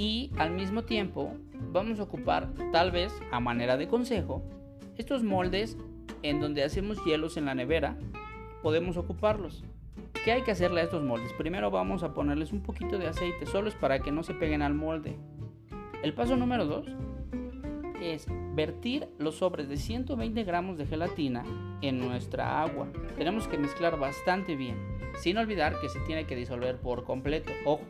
Y 0.00 0.30
al 0.38 0.52
mismo 0.52 0.84
tiempo 0.84 1.34
vamos 1.72 2.00
a 2.00 2.04
ocupar, 2.04 2.48
tal 2.72 2.90
vez 2.90 3.12
a 3.30 3.38
manera 3.38 3.76
de 3.76 3.86
consejo, 3.86 4.42
estos 4.96 5.22
moldes 5.22 5.76
en 6.22 6.40
donde 6.40 6.64
hacemos 6.64 7.04
hielos 7.04 7.36
en 7.36 7.44
la 7.44 7.54
nevera, 7.54 7.98
podemos 8.62 8.96
ocuparlos. 8.96 9.62
¿Qué 10.24 10.32
hay 10.32 10.40
que 10.40 10.52
hacerle 10.52 10.80
a 10.80 10.84
estos 10.84 11.04
moldes? 11.04 11.34
Primero 11.34 11.70
vamos 11.70 12.02
a 12.02 12.14
ponerles 12.14 12.50
un 12.50 12.62
poquito 12.62 12.96
de 12.96 13.08
aceite, 13.08 13.44
solo 13.44 13.68
es 13.68 13.74
para 13.74 13.98
que 13.98 14.10
no 14.10 14.22
se 14.22 14.32
peguen 14.32 14.62
al 14.62 14.72
molde. 14.72 15.18
El 16.02 16.14
paso 16.14 16.34
número 16.34 16.64
2 16.64 16.86
es 18.00 18.26
vertir 18.54 19.06
los 19.18 19.34
sobres 19.34 19.68
de 19.68 19.76
120 19.76 20.44
gramos 20.44 20.78
de 20.78 20.86
gelatina 20.86 21.44
en 21.82 21.98
nuestra 21.98 22.62
agua. 22.62 22.88
Tenemos 23.18 23.48
que 23.48 23.58
mezclar 23.58 23.98
bastante 23.98 24.56
bien, 24.56 24.78
sin 25.18 25.36
olvidar 25.36 25.78
que 25.78 25.90
se 25.90 26.00
tiene 26.06 26.24
que 26.24 26.36
disolver 26.36 26.80
por 26.80 27.04
completo. 27.04 27.52
Ojo, 27.66 27.84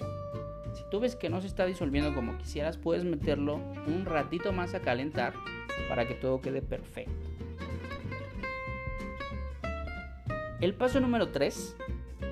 si 0.75 0.85
tú 0.91 1.01
ves 1.01 1.17
que 1.17 1.29
no 1.29 1.41
se 1.41 1.47
está 1.47 1.67
disolviendo 1.67 2.15
como 2.15 2.39
quisieras, 2.39 2.77
puedes 2.77 3.05
meterlo 3.05 3.57
un 3.87 4.05
ratito 4.05 4.53
más 4.53 4.75
a 4.75 4.81
calentar 4.81 5.35
para 5.89 6.07
que 6.07 6.15
todo 6.15 6.41
quede 6.41 6.63
perfecto. 6.63 7.13
El 10.61 10.75
paso 10.75 11.01
número 11.01 11.31
3 11.31 11.77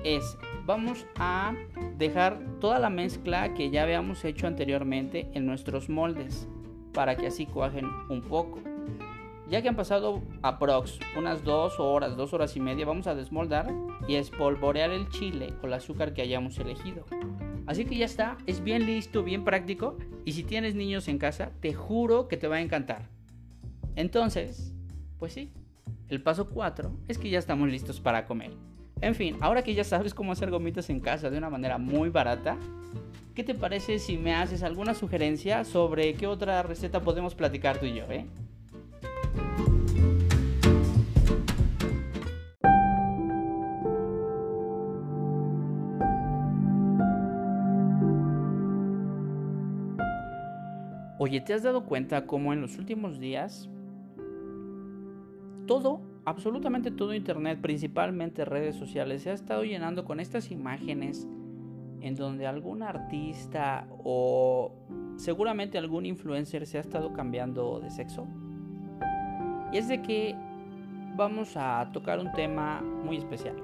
es 0.03 0.37
vamos 0.65 1.05
a 1.15 1.55
dejar 1.97 2.39
toda 2.61 2.77
la 2.77 2.89
mezcla 2.89 3.53
que 3.55 3.71
ya 3.71 3.83
habíamos 3.83 4.23
hecho 4.23 4.45
anteriormente 4.45 5.29
en 5.33 5.45
nuestros 5.45 5.89
moldes 5.89 6.47
para 6.93 7.15
que 7.15 7.27
así 7.27 7.45
cuajen 7.45 7.85
un 8.09 8.21
poco. 8.21 8.59
Ya 9.49 9.63
que 9.63 9.69
han 9.69 9.75
pasado 9.75 10.21
aprox 10.43 10.99
unas 11.17 11.43
2 11.43 11.79
horas, 11.79 12.15
2 12.15 12.33
horas 12.33 12.55
y 12.55 12.59
media, 12.59 12.85
vamos 12.85 13.07
a 13.07 13.15
desmoldar 13.15 13.73
y 14.07 14.15
espolvorear 14.15 14.91
el 14.91 15.09
chile 15.09 15.55
o 15.63 15.65
el 15.65 15.73
azúcar 15.73 16.13
que 16.13 16.21
hayamos 16.21 16.59
elegido. 16.59 17.05
Así 17.69 17.85
que 17.85 17.95
ya 17.95 18.05
está, 18.05 18.35
es 18.47 18.63
bien 18.63 18.87
listo, 18.87 19.21
bien 19.21 19.43
práctico 19.43 19.95
y 20.25 20.31
si 20.31 20.41
tienes 20.41 20.73
niños 20.73 21.07
en 21.07 21.19
casa, 21.19 21.51
te 21.59 21.71
juro 21.71 22.27
que 22.27 22.35
te 22.35 22.47
va 22.47 22.55
a 22.55 22.61
encantar. 22.61 23.03
Entonces, 23.95 24.73
pues 25.19 25.33
sí, 25.33 25.51
el 26.07 26.19
paso 26.23 26.49
4 26.49 26.91
es 27.07 27.19
que 27.19 27.29
ya 27.29 27.37
estamos 27.37 27.69
listos 27.69 27.99
para 27.99 28.25
comer. 28.25 28.53
En 29.01 29.13
fin, 29.13 29.37
ahora 29.39 29.61
que 29.61 29.75
ya 29.75 29.83
sabes 29.83 30.15
cómo 30.15 30.31
hacer 30.31 30.49
gomitas 30.49 30.89
en 30.89 30.99
casa 30.99 31.29
de 31.29 31.37
una 31.37 31.51
manera 31.51 31.77
muy 31.77 32.09
barata, 32.09 32.57
¿qué 33.35 33.43
te 33.43 33.53
parece 33.53 33.99
si 33.99 34.17
me 34.17 34.33
haces 34.33 34.63
alguna 34.63 34.95
sugerencia 34.95 35.63
sobre 35.63 36.15
qué 36.15 36.25
otra 36.25 36.63
receta 36.63 37.01
podemos 37.01 37.35
platicar 37.35 37.79
tú 37.79 37.85
y 37.85 37.93
yo, 37.93 38.05
eh? 38.09 38.25
Oye, 51.29 51.41
¿te 51.41 51.53
has 51.53 51.61
dado 51.61 51.85
cuenta 51.85 52.25
cómo 52.25 52.53
en 52.53 52.61
los 52.61 52.79
últimos 52.79 53.19
días 53.19 53.69
todo 55.67 56.01
absolutamente 56.25 56.89
todo 56.89 57.13
Internet, 57.13 57.61
principalmente 57.61 58.45
redes 58.45 58.75
sociales, 58.75 59.21
se 59.21 59.29
ha 59.29 59.33
estado 59.33 59.63
llenando 59.63 60.05
con 60.05 60.19
estas 60.19 60.49
imágenes 60.49 61.27
en 62.01 62.15
donde 62.15 62.47
algún 62.47 62.81
artista 62.81 63.85
o 64.03 64.71
seguramente 65.17 65.77
algún 65.77 66.07
influencer 66.07 66.65
se 66.65 66.79
ha 66.79 66.81
estado 66.81 67.13
cambiando 67.13 67.79
de 67.79 67.91
sexo. 67.91 68.25
Y 69.71 69.77
es 69.77 69.87
de 69.87 70.01
que 70.01 70.35
vamos 71.15 71.55
a 71.57 71.91
tocar 71.93 72.17
un 72.17 72.31
tema 72.31 72.81
muy 72.81 73.17
especial. 73.17 73.55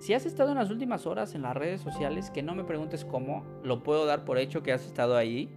Si 0.00 0.12
has 0.12 0.26
estado 0.26 0.50
en 0.50 0.56
las 0.56 0.72
últimas 0.72 1.06
horas 1.06 1.36
en 1.36 1.42
las 1.42 1.56
redes 1.56 1.82
sociales, 1.82 2.30
que 2.30 2.42
no 2.42 2.56
me 2.56 2.64
preguntes 2.64 3.04
cómo, 3.04 3.44
lo 3.62 3.84
puedo 3.84 4.06
dar 4.06 4.24
por 4.24 4.38
hecho 4.38 4.64
que 4.64 4.72
has 4.72 4.84
estado 4.84 5.16
ahí, 5.16 5.48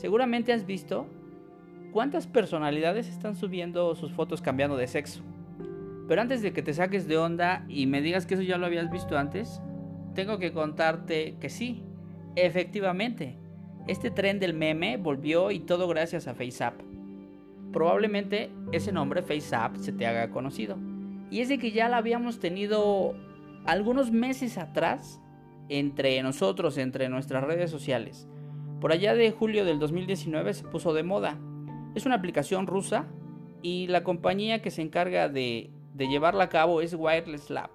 seguramente 0.00 0.52
has 0.52 0.66
visto 0.66 1.06
¿Cuántas 1.92 2.28
personalidades 2.28 3.08
están 3.08 3.34
subiendo 3.34 3.96
sus 3.96 4.12
fotos 4.12 4.40
cambiando 4.40 4.76
de 4.76 4.86
sexo? 4.86 5.22
Pero 6.06 6.22
antes 6.22 6.40
de 6.40 6.52
que 6.52 6.62
te 6.62 6.72
saques 6.72 7.08
de 7.08 7.18
onda 7.18 7.64
y 7.68 7.86
me 7.86 8.00
digas 8.00 8.26
que 8.26 8.34
eso 8.34 8.44
ya 8.44 8.58
lo 8.58 8.66
habías 8.66 8.90
visto 8.92 9.18
antes, 9.18 9.60
tengo 10.14 10.38
que 10.38 10.52
contarte 10.52 11.36
que 11.40 11.48
sí, 11.48 11.82
efectivamente, 12.36 13.38
este 13.88 14.12
tren 14.12 14.38
del 14.38 14.54
meme 14.54 14.98
volvió 14.98 15.50
y 15.50 15.58
todo 15.58 15.88
gracias 15.88 16.28
a 16.28 16.34
FaceApp. 16.34 16.80
Probablemente 17.72 18.50
ese 18.70 18.92
nombre 18.92 19.22
FaceApp 19.22 19.76
se 19.76 19.92
te 19.92 20.06
haga 20.06 20.30
conocido. 20.30 20.76
Y 21.28 21.40
es 21.40 21.48
de 21.48 21.58
que 21.58 21.72
ya 21.72 21.88
la 21.88 21.96
habíamos 21.96 22.38
tenido 22.38 23.14
algunos 23.64 24.12
meses 24.12 24.58
atrás 24.58 25.20
entre 25.68 26.22
nosotros, 26.22 26.78
entre 26.78 27.08
nuestras 27.08 27.42
redes 27.42 27.70
sociales. 27.70 28.28
Por 28.80 28.92
allá 28.92 29.14
de 29.14 29.30
julio 29.30 29.64
del 29.64 29.78
2019 29.78 30.54
se 30.54 30.64
puso 30.64 30.92
de 30.94 31.02
moda 31.02 31.38
es 31.94 32.06
una 32.06 32.14
aplicación 32.14 32.66
rusa 32.66 33.06
y 33.62 33.86
la 33.88 34.04
compañía 34.04 34.62
que 34.62 34.70
se 34.70 34.82
encarga 34.82 35.28
de, 35.28 35.70
llevarla 35.96 36.44
a 36.44 36.48
cabo 36.48 36.80
es 36.80 36.94
Wireless 36.94 37.50
Lab, 37.50 37.70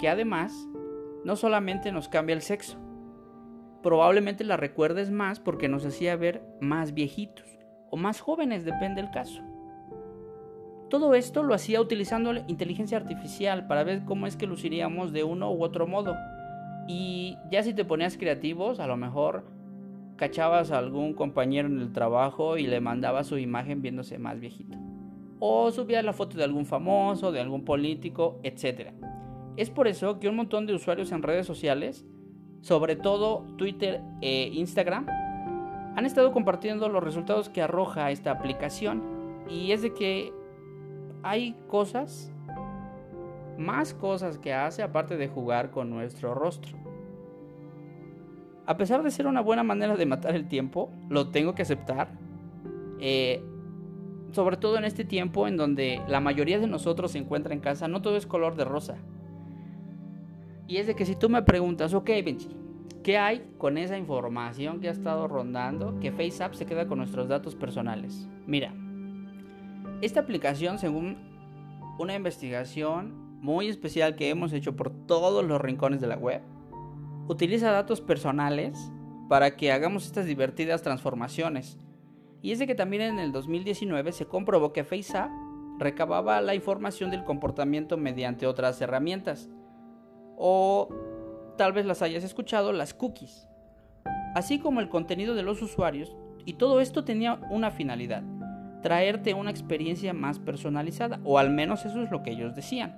que 0.00 0.08
además 0.08 0.68
no 1.24 1.36
solamente 1.36 1.92
nos 1.92 2.08
cambia 2.08 2.34
el 2.34 2.42
sexo, 2.42 2.78
probablemente 3.82 4.44
la 4.44 4.56
recuerdes 4.56 5.10
más 5.10 5.40
porque 5.40 5.68
nos 5.68 5.84
hacía 5.84 6.16
ver 6.16 6.42
más 6.60 6.94
viejitos 6.94 7.46
o 7.90 7.96
más 7.96 8.20
jóvenes, 8.20 8.64
depende 8.64 9.02
del 9.02 9.10
caso. 9.10 9.42
Todo 10.88 11.14
esto 11.14 11.44
lo 11.44 11.54
hacía 11.54 11.80
utilizando 11.80 12.32
la 12.32 12.44
inteligencia 12.48 12.98
artificial 12.98 13.68
para 13.68 13.84
ver 13.84 14.04
cómo 14.04 14.26
es 14.26 14.36
que 14.36 14.46
luciríamos 14.46 15.12
de 15.12 15.22
uno 15.22 15.52
u 15.52 15.62
otro 15.62 15.86
modo. 15.86 16.16
Y 16.88 17.36
ya 17.48 17.62
si 17.62 17.74
te 17.74 17.84
ponías 17.84 18.16
creativos, 18.16 18.80
a 18.80 18.88
lo 18.88 18.96
mejor 18.96 19.44
cachabas 20.20 20.70
a 20.70 20.76
algún 20.76 21.14
compañero 21.14 21.66
en 21.66 21.80
el 21.80 21.94
trabajo 21.94 22.58
y 22.58 22.66
le 22.66 22.82
mandabas 22.82 23.26
su 23.26 23.38
imagen 23.38 23.80
viéndose 23.80 24.18
más 24.18 24.38
viejito. 24.38 24.76
O 25.38 25.70
subías 25.70 26.04
la 26.04 26.12
foto 26.12 26.36
de 26.36 26.44
algún 26.44 26.66
famoso, 26.66 27.32
de 27.32 27.40
algún 27.40 27.64
político, 27.64 28.38
etc. 28.42 28.90
Es 29.56 29.70
por 29.70 29.88
eso 29.88 30.20
que 30.20 30.28
un 30.28 30.36
montón 30.36 30.66
de 30.66 30.74
usuarios 30.74 31.10
en 31.12 31.22
redes 31.22 31.46
sociales, 31.46 32.04
sobre 32.60 32.96
todo 32.96 33.46
Twitter 33.56 34.02
e 34.20 34.50
Instagram, 34.52 35.06
han 35.96 36.04
estado 36.04 36.32
compartiendo 36.32 36.90
los 36.90 37.02
resultados 37.02 37.48
que 37.48 37.62
arroja 37.62 38.10
esta 38.10 38.30
aplicación. 38.30 39.02
Y 39.48 39.72
es 39.72 39.80
de 39.80 39.94
que 39.94 40.34
hay 41.22 41.56
cosas, 41.66 42.30
más 43.56 43.94
cosas 43.94 44.36
que 44.36 44.52
hace 44.52 44.82
aparte 44.82 45.16
de 45.16 45.28
jugar 45.28 45.70
con 45.70 45.88
nuestro 45.88 46.34
rostro. 46.34 46.76
A 48.66 48.76
pesar 48.76 49.02
de 49.02 49.10
ser 49.10 49.26
una 49.26 49.40
buena 49.40 49.62
manera 49.62 49.96
de 49.96 50.06
matar 50.06 50.34
el 50.34 50.46
tiempo, 50.48 50.90
lo 51.08 51.28
tengo 51.28 51.54
que 51.54 51.62
aceptar. 51.62 52.08
Eh, 53.00 53.42
sobre 54.32 54.56
todo 54.56 54.78
en 54.78 54.84
este 54.84 55.04
tiempo 55.04 55.48
en 55.48 55.56
donde 55.56 56.02
la 56.06 56.20
mayoría 56.20 56.58
de 56.58 56.66
nosotros 56.66 57.12
se 57.12 57.18
encuentra 57.18 57.54
en 57.54 57.60
casa, 57.60 57.88
no 57.88 58.02
todo 58.02 58.16
es 58.16 58.26
color 58.26 58.54
de 58.56 58.64
rosa. 58.64 58.96
Y 60.68 60.76
es 60.76 60.86
de 60.86 60.94
que 60.94 61.04
si 61.04 61.16
tú 61.16 61.28
me 61.28 61.42
preguntas, 61.42 61.94
ok, 61.94 62.06
Benji, 62.24 62.48
¿qué 63.02 63.18
hay 63.18 63.44
con 63.58 63.76
esa 63.76 63.98
información 63.98 64.80
que 64.80 64.88
ha 64.88 64.92
estado 64.92 65.26
rondando 65.26 65.98
que 65.98 66.12
FaceApp 66.12 66.54
se 66.54 66.66
queda 66.66 66.86
con 66.86 66.98
nuestros 66.98 67.28
datos 67.28 67.56
personales? 67.56 68.28
Mira, 68.46 68.72
esta 70.00 70.20
aplicación, 70.20 70.78
según 70.78 71.18
una 71.98 72.14
investigación 72.14 73.40
muy 73.40 73.68
especial 73.68 74.14
que 74.14 74.30
hemos 74.30 74.52
hecho 74.52 74.76
por 74.76 74.90
todos 74.90 75.44
los 75.44 75.60
rincones 75.60 76.00
de 76.00 76.06
la 76.06 76.16
web, 76.16 76.40
utiliza 77.30 77.70
datos 77.70 78.00
personales 78.00 78.90
para 79.28 79.56
que 79.56 79.70
hagamos 79.70 80.04
estas 80.04 80.26
divertidas 80.26 80.82
transformaciones. 80.82 81.78
Y 82.42 82.50
es 82.50 82.58
de 82.58 82.66
que 82.66 82.74
también 82.74 83.02
en 83.02 83.18
el 83.20 83.30
2019 83.30 84.10
se 84.10 84.26
comprobó 84.26 84.72
que 84.72 84.82
FaceApp 84.82 85.30
recababa 85.78 86.40
la 86.40 86.56
información 86.56 87.08
del 87.12 87.22
comportamiento 87.22 87.96
mediante 87.96 88.48
otras 88.48 88.80
herramientas. 88.80 89.48
O 90.36 90.88
tal 91.56 91.72
vez 91.72 91.86
las 91.86 92.02
hayas 92.02 92.24
escuchado, 92.24 92.72
las 92.72 92.94
cookies. 92.94 93.46
Así 94.34 94.58
como 94.58 94.80
el 94.80 94.88
contenido 94.88 95.36
de 95.36 95.44
los 95.44 95.62
usuarios. 95.62 96.16
Y 96.44 96.54
todo 96.54 96.80
esto 96.80 97.04
tenía 97.04 97.40
una 97.50 97.70
finalidad. 97.70 98.24
Traerte 98.82 99.34
una 99.34 99.52
experiencia 99.52 100.12
más 100.12 100.40
personalizada. 100.40 101.20
O 101.22 101.38
al 101.38 101.50
menos 101.50 101.84
eso 101.84 102.02
es 102.02 102.10
lo 102.10 102.24
que 102.24 102.32
ellos 102.32 102.56
decían. 102.56 102.96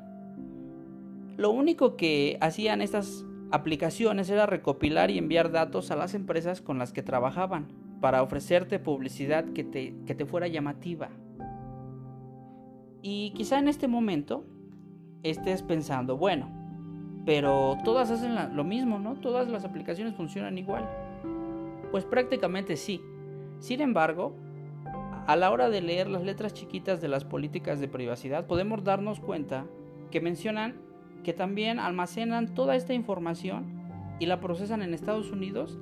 Lo 1.36 1.50
único 1.50 1.98
que 1.98 2.38
hacían 2.40 2.80
estas 2.80 3.26
aplicaciones 3.52 4.30
era 4.30 4.46
recopilar 4.46 5.10
y 5.10 5.18
enviar 5.18 5.52
datos 5.52 5.90
a 5.90 5.96
las 5.96 6.14
empresas 6.14 6.62
con 6.62 6.78
las 6.78 6.92
que 6.92 7.02
trabajaban 7.02 7.68
para 8.00 8.22
ofrecerte 8.22 8.78
publicidad 8.78 9.44
que 9.44 9.62
te, 9.62 9.94
que 10.06 10.14
te 10.14 10.24
fuera 10.24 10.48
llamativa. 10.48 11.10
Y 13.02 13.32
quizá 13.36 13.58
en 13.58 13.68
este 13.68 13.88
momento 13.88 14.44
estés 15.22 15.62
pensando, 15.62 16.16
bueno, 16.16 16.48
pero 17.26 17.76
todas 17.84 18.10
hacen 18.10 18.56
lo 18.56 18.64
mismo, 18.64 18.98
¿no? 18.98 19.14
Todas 19.14 19.48
las 19.48 19.64
aplicaciones 19.64 20.14
funcionan 20.14 20.56
igual. 20.58 20.88
Pues 21.90 22.04
prácticamente 22.04 22.76
sí. 22.76 23.00
Sin 23.60 23.80
embargo, 23.80 24.34
a 25.26 25.36
la 25.36 25.50
hora 25.50 25.68
de 25.68 25.82
leer 25.82 26.08
las 26.08 26.24
letras 26.24 26.54
chiquitas 26.54 27.00
de 27.00 27.08
las 27.08 27.24
políticas 27.24 27.80
de 27.80 27.86
privacidad, 27.88 28.46
podemos 28.46 28.82
darnos 28.82 29.20
cuenta 29.20 29.66
que 30.10 30.20
mencionan 30.20 30.74
que 31.22 31.32
también 31.32 31.78
almacenan 31.78 32.54
toda 32.54 32.76
esta 32.76 32.94
información 32.94 33.82
y 34.18 34.26
la 34.26 34.40
procesan 34.40 34.82
en 34.82 34.94
Estados 34.94 35.30
Unidos 35.30 35.78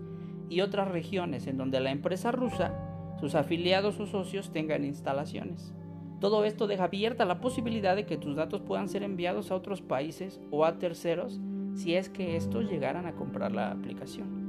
y 0.48 0.60
otras 0.60 0.88
regiones 0.88 1.46
en 1.46 1.56
donde 1.56 1.80
la 1.80 1.90
empresa 1.90 2.32
rusa, 2.32 2.74
sus 3.20 3.34
afiliados 3.34 4.00
o 4.00 4.06
socios 4.06 4.52
tengan 4.52 4.84
instalaciones. 4.84 5.74
Todo 6.20 6.44
esto 6.44 6.66
deja 6.66 6.84
abierta 6.84 7.24
la 7.24 7.40
posibilidad 7.40 7.96
de 7.96 8.04
que 8.04 8.18
tus 8.18 8.36
datos 8.36 8.60
puedan 8.60 8.88
ser 8.88 9.02
enviados 9.02 9.50
a 9.50 9.56
otros 9.56 9.80
países 9.80 10.40
o 10.50 10.64
a 10.64 10.78
terceros 10.78 11.40
si 11.74 11.94
es 11.94 12.08
que 12.08 12.36
estos 12.36 12.70
llegaran 12.70 13.06
a 13.06 13.14
comprar 13.14 13.52
la 13.52 13.70
aplicación. 13.70 14.40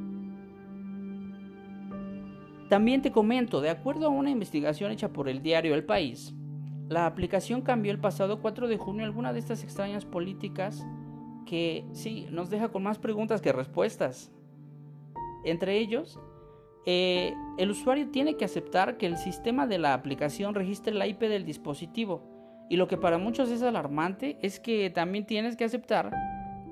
También 2.68 3.02
te 3.02 3.12
comento, 3.12 3.62
de 3.62 3.70
acuerdo 3.70 4.08
a 4.08 4.10
una 4.10 4.30
investigación 4.30 4.92
hecha 4.92 5.10
por 5.10 5.28
el 5.28 5.42
diario 5.42 5.76
El 5.76 5.84
País, 5.84 6.34
la 6.92 7.06
aplicación 7.06 7.62
cambió 7.62 7.94
el 7.94 8.00
pasado 8.00 8.42
4 8.42 8.68
de 8.68 8.76
junio 8.76 9.06
alguna 9.06 9.32
de 9.32 9.40
estas 9.40 9.64
extrañas 9.64 10.04
políticas 10.04 10.86
que 11.46 11.86
sí 11.94 12.28
nos 12.32 12.50
deja 12.50 12.68
con 12.68 12.84
más 12.84 13.00
preguntas 13.00 13.42
que 13.42 13.54
respuestas. 13.54 14.30
Entre 15.46 15.78
ellos, 15.78 16.20
eh, 16.86 17.34
el 17.58 17.72
usuario 17.72 18.10
tiene 18.12 18.36
que 18.36 18.44
aceptar 18.44 18.98
que 18.98 19.06
el 19.06 19.16
sistema 19.16 19.68
de 19.68 19.78
la 19.80 19.94
aplicación 19.94 20.54
registre 20.54 20.94
la 20.94 21.08
IP 21.08 21.22
del 21.22 21.46
dispositivo. 21.46 22.28
Y 22.70 22.76
lo 22.76 22.90
que 22.90 22.98
para 22.98 23.18
muchos 23.18 23.50
es 23.52 23.62
alarmante 23.64 24.38
es 24.42 24.60
que 24.60 24.90
también 24.90 25.26
tienes 25.26 25.56
que 25.56 25.64
aceptar 25.64 26.12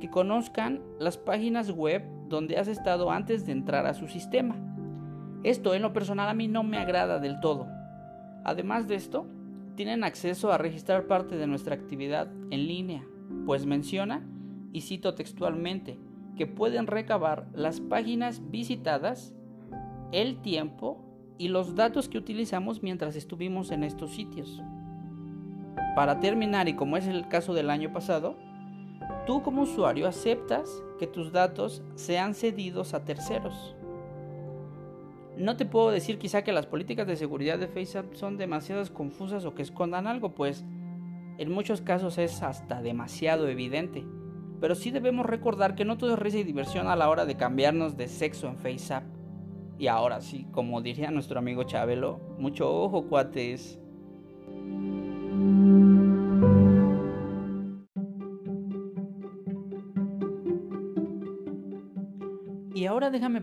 que 0.02 0.10
conozcan 0.10 0.82
las 1.00 1.18
páginas 1.18 1.72
web 1.72 2.04
donde 2.28 2.58
has 2.58 2.68
estado 2.68 3.10
antes 3.10 3.46
de 3.46 3.54
entrar 3.54 3.86
a 3.86 3.94
su 3.94 4.10
sistema. 4.10 4.58
Esto 5.44 5.74
en 5.76 5.82
lo 5.82 5.94
personal 5.94 6.28
a 6.28 6.34
mí 6.34 6.50
no 6.50 6.64
me 6.64 6.78
agrada 6.78 7.20
del 7.20 7.40
todo. 7.40 7.68
Además 8.44 8.86
de 8.90 8.96
esto, 8.96 9.26
tienen 9.80 10.04
acceso 10.04 10.52
a 10.52 10.58
registrar 10.58 11.08
parte 11.08 11.38
de 11.38 11.48
nuestra 11.48 11.74
actividad 11.74 12.28
en 12.52 12.68
línea, 12.68 13.08
pues 13.46 13.66
menciona, 13.66 14.28
y 14.74 14.82
cito 14.82 15.16
textualmente, 15.16 15.98
que 16.36 16.48
pueden 16.48 16.86
recabar 16.86 17.48
las 17.54 17.80
páginas 17.80 18.42
visitadas 18.52 19.34
el 20.12 20.42
tiempo 20.42 21.02
y 21.38 21.48
los 21.48 21.76
datos 21.76 22.10
que 22.10 22.18
utilizamos 22.18 22.84
mientras 22.84 23.16
estuvimos 23.16 23.72
en 23.72 23.86
estos 23.86 24.12
sitios. 24.12 24.62
Para 25.96 26.20
terminar, 26.20 26.68
y 26.68 26.74
como 26.74 26.98
es 26.98 27.08
el 27.08 27.30
caso 27.30 27.54
del 27.54 27.70
año 27.70 27.94
pasado, 27.94 28.36
tú 29.26 29.44
como 29.44 29.62
usuario 29.62 30.10
aceptas 30.10 30.70
que 31.00 31.08
tus 31.08 31.32
datos 31.32 31.82
sean 31.96 32.36
cedidos 32.36 32.94
a 32.94 33.06
terceros. 33.06 33.78
No 35.40 35.56
te 35.56 35.66
puedo 35.66 35.90
decir 35.90 36.20
quizá 36.20 36.44
que 36.44 36.52
las 36.52 36.66
políticas 36.66 37.08
de 37.08 37.16
seguridad 37.16 37.58
de 37.58 37.70
Facebook 37.70 38.18
son 38.18 38.36
demasiadas 38.36 38.90
confusas 38.90 39.46
o 39.46 39.56
que 39.56 39.62
escondan 39.62 40.06
algo, 40.06 40.36
pues 40.36 40.66
en 41.38 41.50
muchos 41.50 41.80
casos 41.80 42.18
es 42.18 42.44
hasta 42.44 42.82
demasiado 42.82 43.48
evidente. 43.48 44.06
Pero 44.60 44.76
sí 44.76 44.92
debemos 44.92 45.26
recordar 45.26 45.76
que 45.76 45.86
no 45.86 45.98
todo 45.98 46.16
es 46.16 46.20
risa 46.20 46.40
y 46.40 46.44
diversión 46.44 46.88
a 46.88 46.98
la 46.98 47.10
hora 47.10 47.26
de 47.26 47.38
cambiarnos 47.38 47.96
de 47.96 48.10
sexo 48.10 48.50
en 48.50 48.58
FaceApp. 48.58 49.06
Y 49.78 49.88
ahora 49.88 50.20
sí, 50.20 50.46
como 50.52 50.82
diría 50.82 51.10
nuestro 51.10 51.40
amigo 51.40 51.64
Chabelo, 51.64 52.20
mucho 52.38 52.70
ojo, 52.70 53.08
cuates. 53.08 53.80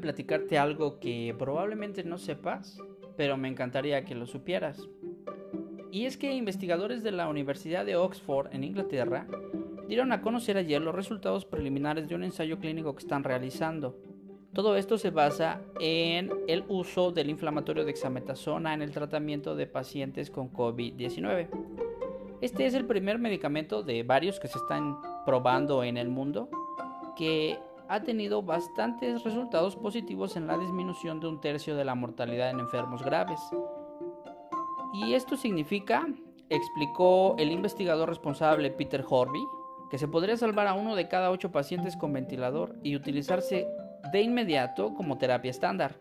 Platicarte 0.06 0.56
algo 0.56 1.00
que 1.00 1.34
probablemente 1.36 2.04
no 2.04 2.16
sepas, 2.16 2.78
pero 3.16 3.36
me 3.36 3.48
encantaría 3.48 4.04
que 4.04 4.14
lo 4.14 4.26
supieras. 4.26 4.88
Y 5.90 6.06
es 6.06 6.16
que 6.16 6.32
investigadores 6.32 7.02
de 7.02 7.10
la 7.10 7.28
Universidad 7.28 7.84
de 7.84 7.96
Oxford 7.96 8.54
en 8.54 8.62
Inglaterra 8.62 9.26
dieron 9.88 10.12
a 10.12 10.22
conocer 10.22 10.56
ayer 10.56 10.80
los 10.80 10.94
resultados 10.94 11.44
preliminares 11.44 12.08
de 12.08 12.14
un 12.14 12.22
ensayo 12.22 12.58
clínico 12.58 12.94
que 12.94 13.02
están 13.02 13.24
realizando 13.24 13.96
todo 14.56 14.74
esto 14.76 14.96
se 14.96 15.10
basa 15.10 15.60
en 15.80 16.30
el 16.48 16.64
uso 16.68 17.12
del 17.12 17.28
inflamatorio 17.28 17.82
de 17.82 17.88
dexametasona 17.88 18.72
en 18.72 18.80
el 18.80 18.90
tratamiento 18.90 19.54
de 19.54 19.66
pacientes 19.66 20.30
con 20.30 20.50
COVID-19. 20.50 21.48
Este 22.40 22.64
es 22.64 22.72
el 22.72 22.86
primer 22.86 23.18
medicamento 23.18 23.82
de 23.82 24.02
varios 24.02 24.40
que 24.40 24.48
se 24.48 24.56
están 24.56 24.96
probando 25.26 25.84
en 25.84 25.98
el 25.98 26.08
mundo 26.08 26.48
que 27.18 27.58
ha 27.88 28.02
tenido 28.02 28.42
bastantes 28.42 29.22
resultados 29.22 29.76
positivos 29.76 30.36
en 30.36 30.46
la 30.46 30.58
disminución 30.58 31.20
de 31.20 31.28
un 31.28 31.40
tercio 31.40 31.76
de 31.76 31.84
la 31.84 31.94
mortalidad 31.94 32.50
en 32.50 32.60
enfermos 32.60 33.02
graves. 33.02 33.40
Y 34.92 35.14
esto 35.14 35.36
significa, 35.36 36.06
explicó 36.48 37.34
el 37.38 37.50
investigador 37.50 38.08
responsable 38.08 38.70
Peter 38.70 39.04
Horby, 39.08 39.44
que 39.90 39.98
se 39.98 40.08
podría 40.08 40.36
salvar 40.36 40.66
a 40.66 40.74
uno 40.74 40.96
de 40.96 41.08
cada 41.08 41.30
ocho 41.30 41.52
pacientes 41.52 41.96
con 41.96 42.12
ventilador 42.12 42.76
y 42.82 42.96
utilizarse 42.96 43.68
de 44.12 44.22
inmediato 44.22 44.94
como 44.94 45.18
terapia 45.18 45.50
estándar. 45.50 45.98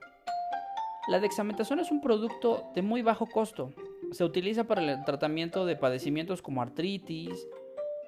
La 1.08 1.20
dexametasona 1.20 1.84
es 1.84 1.92
un 1.92 2.02
producto 2.02 2.64
de 2.74 2.82
muy 2.82 3.04
bajo 3.04 3.28
costo. 3.28 3.74
Se 4.12 4.24
utiliza 4.24 4.64
para 4.64 4.82
el 4.82 5.06
tratamiento 5.06 5.66
de 5.66 5.76
padecimientos 5.76 6.42
como 6.42 6.62
artritis, 6.62 7.48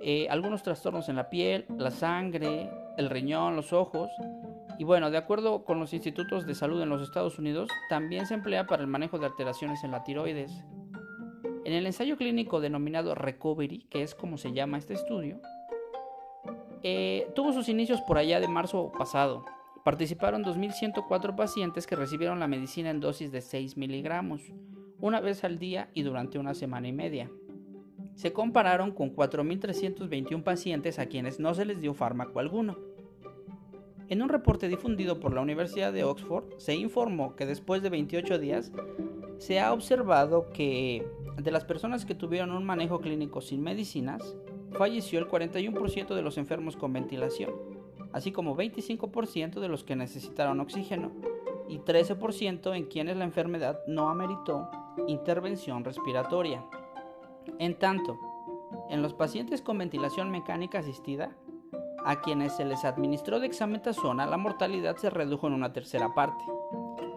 eh, 0.02 0.28
algunos 0.30 0.64
trastornos 0.64 1.10
en 1.10 1.16
la 1.16 1.30
piel, 1.30 1.66
la 1.78 1.92
sangre, 1.92 2.70
el 2.98 3.10
riñón, 3.10 3.56
los 3.56 3.74
ojos. 3.74 4.10
Y 4.78 4.84
bueno, 4.84 5.10
de 5.10 5.18
acuerdo 5.18 5.64
con 5.64 5.80
los 5.80 5.94
institutos 5.94 6.46
de 6.46 6.56
salud 6.56 6.82
en 6.82 6.90
los 6.90 7.02
Estados 7.02 7.40
Unidos, 7.40 7.70
también 7.90 8.26
se 8.26 8.34
emplea 8.34 8.68
para 8.68 8.82
el 8.82 8.88
manejo 8.88 9.18
de 9.18 9.28
alteraciones 9.28 9.84
en 9.84 9.92
la 9.92 10.04
tiroides. 10.04 10.52
En 11.66 11.74
el 11.74 11.86
ensayo 11.86 12.18
clínico 12.18 12.60
denominado 12.60 13.16
Recovery, 13.16 13.88
que 13.90 14.02
es 14.02 14.16
como 14.16 14.38
se 14.38 14.54
llama 14.54 14.78
este 14.78 14.94
estudio, 14.94 15.40
eh, 16.84 17.32
tuvo 17.36 17.54
sus 17.54 17.70
inicios 17.70 18.02
por 18.02 18.18
allá 18.18 18.40
de 18.40 18.48
marzo 18.48 18.92
pasado 18.98 19.44
Participaron 19.88 20.44
2.104 20.44 21.34
pacientes 21.38 21.88
que 21.88 21.96
recibieron 21.96 22.42
la 22.42 22.48
medicina 22.50 22.90
en 22.90 23.00
dosis 23.00 23.32
de 23.32 23.40
6 23.40 23.78
miligramos, 23.78 24.42
una 25.00 25.22
vez 25.22 25.46
al 25.46 25.60
día 25.60 25.90
y 25.94 26.02
durante 26.02 26.38
una 26.38 26.54
semana 26.54 26.90
y 26.90 26.92
media. 26.92 27.32
Se 28.14 28.34
compararon 28.34 28.92
con 28.92 29.16
4.321 29.16 30.44
pacientes 30.44 31.00
a 31.00 31.06
quienes 31.06 31.40
no 31.40 31.54
se 31.54 31.64
les 31.64 31.80
dio 31.80 31.94
fármaco 31.94 32.42
alguno. 32.42 32.78
En 34.10 34.22
un 34.22 34.30
reporte 34.30 34.68
difundido 34.68 35.20
por 35.20 35.34
la 35.34 35.42
Universidad 35.42 35.92
de 35.92 36.04
Oxford 36.04 36.46
se 36.58 36.76
informó 36.76 37.36
que 37.36 37.46
después 37.46 37.82
de 37.82 37.90
28 37.90 38.40
días 38.40 38.72
se 39.38 39.60
ha 39.60 39.74
observado 39.74 40.50
que 40.50 41.06
de 41.38 41.52
las 41.52 41.66
personas 41.66 42.06
que 42.06 42.16
tuvieron 42.16 42.52
un 42.52 42.66
manejo 42.66 43.00
clínico 43.00 43.42
sin 43.42 43.62
medicinas, 43.62 44.36
falleció 44.72 45.20
el 45.20 45.28
41% 45.28 46.16
de 46.16 46.22
los 46.22 46.38
enfermos 46.38 46.76
con 46.76 46.94
ventilación 46.94 47.78
así 48.14 48.32
como 48.32 48.56
25% 48.56 49.60
de 49.60 49.68
los 49.68 49.84
que 49.84 49.96
necesitaron 49.96 50.60
oxígeno 50.60 51.12
y 51.68 51.80
13% 51.80 52.76
en 52.76 52.86
quienes 52.86 53.18
la 53.18 53.26
enfermedad 53.26 53.80
no 53.88 54.10
ameritó 54.10 54.70
intervención 55.08 55.84
respiratoria. 55.84 56.66
En 57.60 57.78
tanto, 57.78 58.18
en 58.90 59.02
los 59.02 59.14
pacientes 59.14 59.62
con 59.62 59.78
ventilación 59.78 60.32
mecánica 60.32 60.80
asistida, 60.80 61.36
a 62.08 62.22
quienes 62.22 62.54
se 62.54 62.64
les 62.64 62.86
administró 62.86 63.42
dexametasona, 63.42 64.26
la 64.26 64.38
mortalidad 64.38 64.96
se 64.96 65.10
redujo 65.10 65.48
en 65.48 65.54
una 65.54 65.74
tercera 65.74 66.14
parte. 66.14 66.46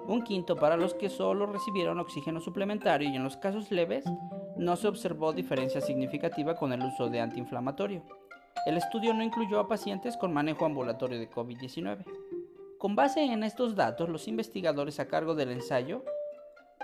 Un 0.09 0.23
quinto 0.25 0.57
para 0.57 0.77
los 0.77 0.95
que 0.95 1.09
solo 1.09 1.47
recibieron 1.47 2.01
oxígeno 2.01 2.41
suplementario 2.41 3.09
y 3.09 3.15
en 3.15 3.23
los 3.23 3.37
casos 3.37 3.71
leves 3.71 4.05
no 4.57 4.75
se 4.75 4.89
observó 4.89 5.33
diferencia 5.33 5.81
significativa 5.81 6.57
con 6.57 6.73
el 6.73 6.83
uso 6.83 7.09
de 7.09 7.21
antiinflamatorio. 7.21 8.03
El 8.67 8.77
estudio 8.77 9.15
no 9.15 9.23
incluyó 9.23 9.61
a 9.61 9.69
pacientes 9.69 10.17
con 10.17 10.35
manejo 10.35 10.67
ambulatorio 10.67 11.21
de 11.21 11.31
COVID-19. 11.31 12.05
Con 12.77 12.97
base 12.97 13.23
en 13.23 13.45
estos 13.45 13.77
datos, 13.77 14.09
los 14.09 14.27
investigadores 14.27 14.99
a 14.99 15.07
cargo 15.07 15.37
del 15.37 15.53
ensayo 15.53 16.05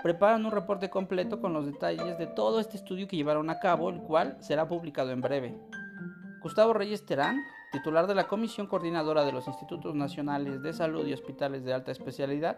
preparan 0.01 0.45
un 0.45 0.51
reporte 0.53 0.89
completo 0.89 1.41
con 1.41 1.51
los 1.51 1.65
detalles 1.65 2.17
de 2.17 2.27
todo 2.27 2.61
este 2.61 2.77
estudio 2.77 3.05
que 3.09 3.17
llevaron 3.17 3.49
a 3.49 3.59
cabo, 3.59 3.89
el 3.89 3.99
cual 3.99 4.37
será 4.39 4.69
publicado 4.69 5.11
en 5.11 5.19
breve. 5.19 5.57
Gustavo 6.39 6.71
Reyes 6.73 7.05
Terán, 7.05 7.43
titular 7.77 8.07
de 8.07 8.15
la 8.15 8.27
Comisión 8.27 8.65
Coordinadora 8.65 9.23
de 9.23 9.31
los 9.31 9.47
Institutos 9.47 9.93
Nacionales 9.93 10.63
de 10.63 10.73
Salud 10.73 11.05
y 11.05 11.13
Hospitales 11.13 11.63
de 11.63 11.73
Alta 11.73 11.91
Especialidad, 11.91 12.57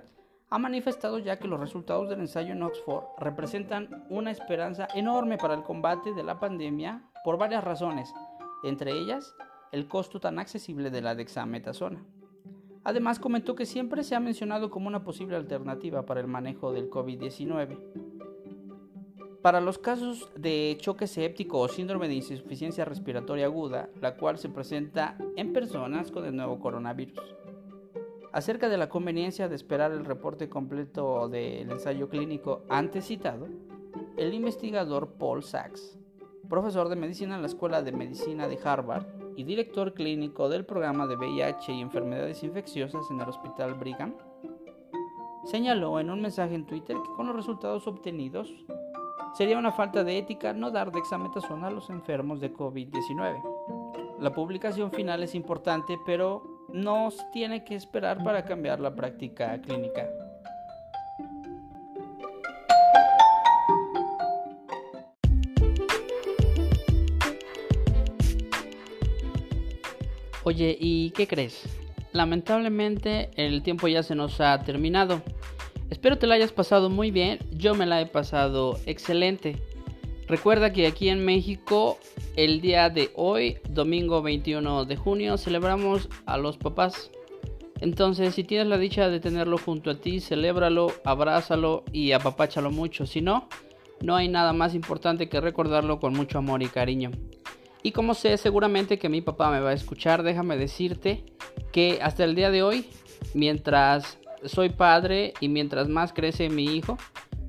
ha 0.49 0.57
manifestado 0.57 1.19
ya 1.19 1.37
que 1.37 1.49
los 1.49 1.59
resultados 1.59 2.09
del 2.09 2.21
ensayo 2.21 2.53
en 2.53 2.63
Oxford 2.63 3.03
representan 3.17 4.05
una 4.09 4.31
esperanza 4.31 4.87
enorme 4.95 5.37
para 5.37 5.55
el 5.55 5.63
combate 5.63 6.13
de 6.13 6.23
la 6.23 6.39
pandemia 6.39 7.03
por 7.25 7.37
varias 7.37 7.65
razones, 7.65 8.13
entre 8.63 8.93
ellas 8.93 9.35
el 9.73 9.89
costo 9.89 10.21
tan 10.21 10.39
accesible 10.39 10.89
de 10.89 11.01
la 11.01 11.15
dexametasona. 11.15 12.01
Además 12.85 13.19
comentó 13.19 13.55
que 13.55 13.65
siempre 13.65 14.05
se 14.05 14.15
ha 14.15 14.21
mencionado 14.21 14.69
como 14.69 14.87
una 14.87 15.03
posible 15.03 15.35
alternativa 15.35 16.05
para 16.05 16.21
el 16.21 16.27
manejo 16.27 16.71
del 16.71 16.89
COVID-19. 16.89 18.08
Para 19.41 19.61
los 19.61 19.77
casos 19.77 20.29
de 20.35 20.75
choque 20.81 21.07
séptico 21.07 21.59
o 21.59 21.69
síndrome 21.69 22.09
de 22.09 22.15
insuficiencia 22.15 22.83
respiratoria 22.83 23.45
aguda, 23.45 23.89
la 24.01 24.17
cual 24.17 24.37
se 24.37 24.49
presenta 24.49 25.17
en 25.37 25.53
personas 25.53 26.11
con 26.11 26.25
el 26.25 26.35
nuevo 26.35 26.59
coronavirus. 26.59 27.37
Acerca 28.33 28.67
de 28.67 28.77
la 28.77 28.89
conveniencia 28.89 29.47
de 29.47 29.55
esperar 29.55 29.93
el 29.93 30.03
reporte 30.03 30.49
completo 30.49 31.29
del 31.29 31.71
ensayo 31.71 32.09
clínico 32.09 32.63
antes 32.67 33.05
citado, 33.05 33.47
el 34.17 34.33
investigador 34.33 35.13
Paul 35.13 35.41
Sachs, 35.41 35.97
profesor 36.49 36.89
de 36.89 36.97
medicina 36.97 37.35
en 37.35 37.41
la 37.41 37.47
Escuela 37.47 37.81
de 37.81 37.93
Medicina 37.93 38.49
de 38.49 38.59
Harvard 38.61 39.05
y 39.37 39.45
director 39.45 39.93
clínico 39.93 40.49
del 40.49 40.65
programa 40.65 41.07
de 41.07 41.15
VIH 41.15 41.71
y 41.71 41.81
enfermedades 41.81 42.43
infecciosas 42.43 43.09
en 43.09 43.21
el 43.21 43.29
Hospital 43.29 43.75
Brigham, 43.75 44.15
señaló 45.45 45.97
en 46.01 46.09
un 46.09 46.21
mensaje 46.21 46.55
en 46.55 46.65
Twitter 46.65 46.97
que 46.97 47.13
con 47.15 47.27
los 47.27 47.35
resultados 47.37 47.87
obtenidos 47.87 48.53
sería 49.33 49.57
una 49.57 49.71
falta 49.71 50.03
de 50.03 50.17
ética 50.17 50.53
no 50.53 50.71
dar 50.71 50.91
dexametasona 50.91 51.67
a 51.67 51.71
los 51.71 51.89
enfermos 51.89 52.39
de 52.39 52.53
COVID-19. 52.53 54.17
La 54.19 54.33
publicación 54.33 54.91
final 54.91 55.23
es 55.23 55.35
importante, 55.35 55.97
pero 56.05 56.65
no 56.73 57.09
se 57.11 57.23
tiene 57.31 57.63
que 57.63 57.75
esperar 57.75 58.23
para 58.23 58.43
cambiar 58.43 58.79
la 58.79 58.93
práctica 58.93 59.59
clínica. 59.61 60.07
Oye, 70.43 70.75
¿y 70.79 71.11
qué 71.11 71.27
crees? 71.27 71.63
Lamentablemente 72.11 73.29
el 73.35 73.61
tiempo 73.61 73.87
ya 73.87 74.01
se 74.01 74.15
nos 74.15 74.41
ha 74.41 74.59
terminado. 74.63 75.21
Espero 75.89 76.17
te 76.17 76.27
la 76.27 76.35
hayas 76.35 76.51
pasado 76.51 76.89
muy 76.89 77.09
bien, 77.09 77.39
yo 77.51 77.73
me 77.73 77.85
la 77.85 77.99
he 77.99 78.05
pasado 78.05 78.79
excelente. 78.85 79.57
Recuerda 80.27 80.71
que 80.71 80.85
aquí 80.85 81.09
en 81.09 81.25
México 81.25 81.97
el 82.35 82.61
día 82.61 82.89
de 82.89 83.09
hoy, 83.15 83.57
domingo 83.67 84.21
21 84.21 84.85
de 84.85 84.95
junio, 84.95 85.37
celebramos 85.37 86.07
a 86.27 86.37
los 86.37 86.57
papás. 86.57 87.09
Entonces, 87.81 88.35
si 88.35 88.43
tienes 88.43 88.67
la 88.67 88.77
dicha 88.77 89.09
de 89.09 89.19
tenerlo 89.19 89.57
junto 89.57 89.89
a 89.89 89.95
ti, 89.95 90.19
celébralo, 90.19 90.91
abrázalo 91.03 91.83
y 91.91 92.11
apapáchalo 92.11 92.69
mucho. 92.69 93.07
Si 93.07 93.21
no, 93.21 93.49
no 94.01 94.15
hay 94.15 94.27
nada 94.27 94.53
más 94.53 94.75
importante 94.75 95.29
que 95.29 95.41
recordarlo 95.41 95.99
con 95.99 96.13
mucho 96.13 96.37
amor 96.37 96.61
y 96.61 96.67
cariño. 96.67 97.09
Y 97.81 97.91
como 97.93 98.13
sé 98.13 98.37
seguramente 98.37 98.99
que 98.99 99.09
mi 99.09 99.21
papá 99.21 99.49
me 99.49 99.61
va 99.61 99.71
a 99.71 99.73
escuchar, 99.73 100.21
déjame 100.21 100.55
decirte 100.55 101.23
que 101.71 101.99
hasta 102.03 102.23
el 102.25 102.35
día 102.35 102.51
de 102.51 102.61
hoy, 102.61 102.85
mientras 103.33 104.18
soy 104.45 104.69
padre 104.69 105.33
y 105.39 105.47
mientras 105.47 105.87
más 105.87 106.13
crece 106.13 106.49
mi 106.49 106.65
hijo, 106.65 106.97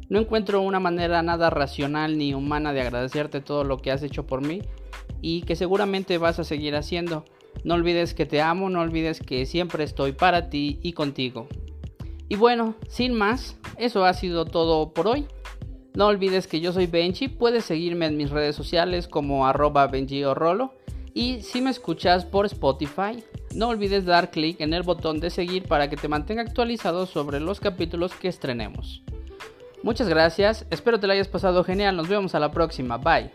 no 0.09 0.18
encuentro 0.18 0.61
una 0.61 0.81
manera 0.81 1.22
nada 1.22 1.50
racional 1.50 2.18
ni 2.18 2.35
humana 2.35 2.72
de 2.72 2.81
agradecerte 2.81 3.40
todo 3.40 3.64
lo 3.64 3.79
que 3.79 3.92
has 3.92 4.03
hecho 4.03 4.26
por 4.26 4.44
mí 4.44 4.62
y 5.22 5.42
que 5.42 5.57
seguramente 5.57 6.18
vas 6.18 6.38
a 6.38 6.44
seguir 6.44 6.74
haciendo. 6.74 7.24
No 7.64 7.74
olvides 7.74 8.14
que 8.14 8.26
te 8.26 8.40
amo, 8.40 8.70
no 8.70 8.81
olvides 8.81 9.20
que 9.20 9.46
siempre 9.46 9.85
estoy 9.85 10.12
para 10.12 10.50
ti 10.50 10.81
y 10.83 10.92
contigo. 10.94 11.46
Y 12.29 12.37
bueno, 12.37 12.74
sin 12.88 13.14
más, 13.14 13.57
eso 13.76 14.05
ha 14.05 14.14
sido 14.14 14.44
todo 14.44 14.92
por 14.92 15.09
hoy. 15.09 15.26
No 15.94 16.07
olvides 16.07 16.46
que 16.46 16.61
yo 16.61 16.72
soy 16.72 16.87
Benji, 16.87 17.29
puedes 17.29 17.64
seguirme 17.64 18.07
en 18.07 18.16
mis 18.16 18.31
redes 18.31 18.55
sociales 18.55 19.09
como 19.09 19.46
arroba 19.46 19.87
Benji 19.88 20.24
Rolo. 20.24 20.74
Y 21.14 21.42
si 21.42 21.61
me 21.61 21.70
escuchas 21.70 22.25
por 22.25 22.46
Spotify, 22.46 23.23
no 23.55 23.68
olvides 23.68 24.05
dar 24.05 24.31
clic 24.31 24.61
en 24.61 24.73
el 24.73 24.83
botón 24.83 25.20
de 25.20 25.31
seguir 25.31 25.64
para 25.64 25.90
que 25.90 25.96
te 25.96 26.09
mantenga 26.09 26.42
actualizado 26.42 27.07
sobre 27.07 27.40
los 27.40 27.61
capítulos 27.61 28.12
que 28.14 28.29
estrenemos. 28.29 29.03
Muchas 29.83 30.09
gracias, 30.09 30.66
espero 30.70 31.01
te 31.01 31.07
lo 31.07 31.14
hayas 31.14 31.29
pasado 31.29 31.64
genial, 31.64 31.96
nos 31.96 32.09
vemos 32.09 32.35
a 32.35 32.40
la 32.40 32.51
próxima, 32.51 32.99
bye. 32.99 33.31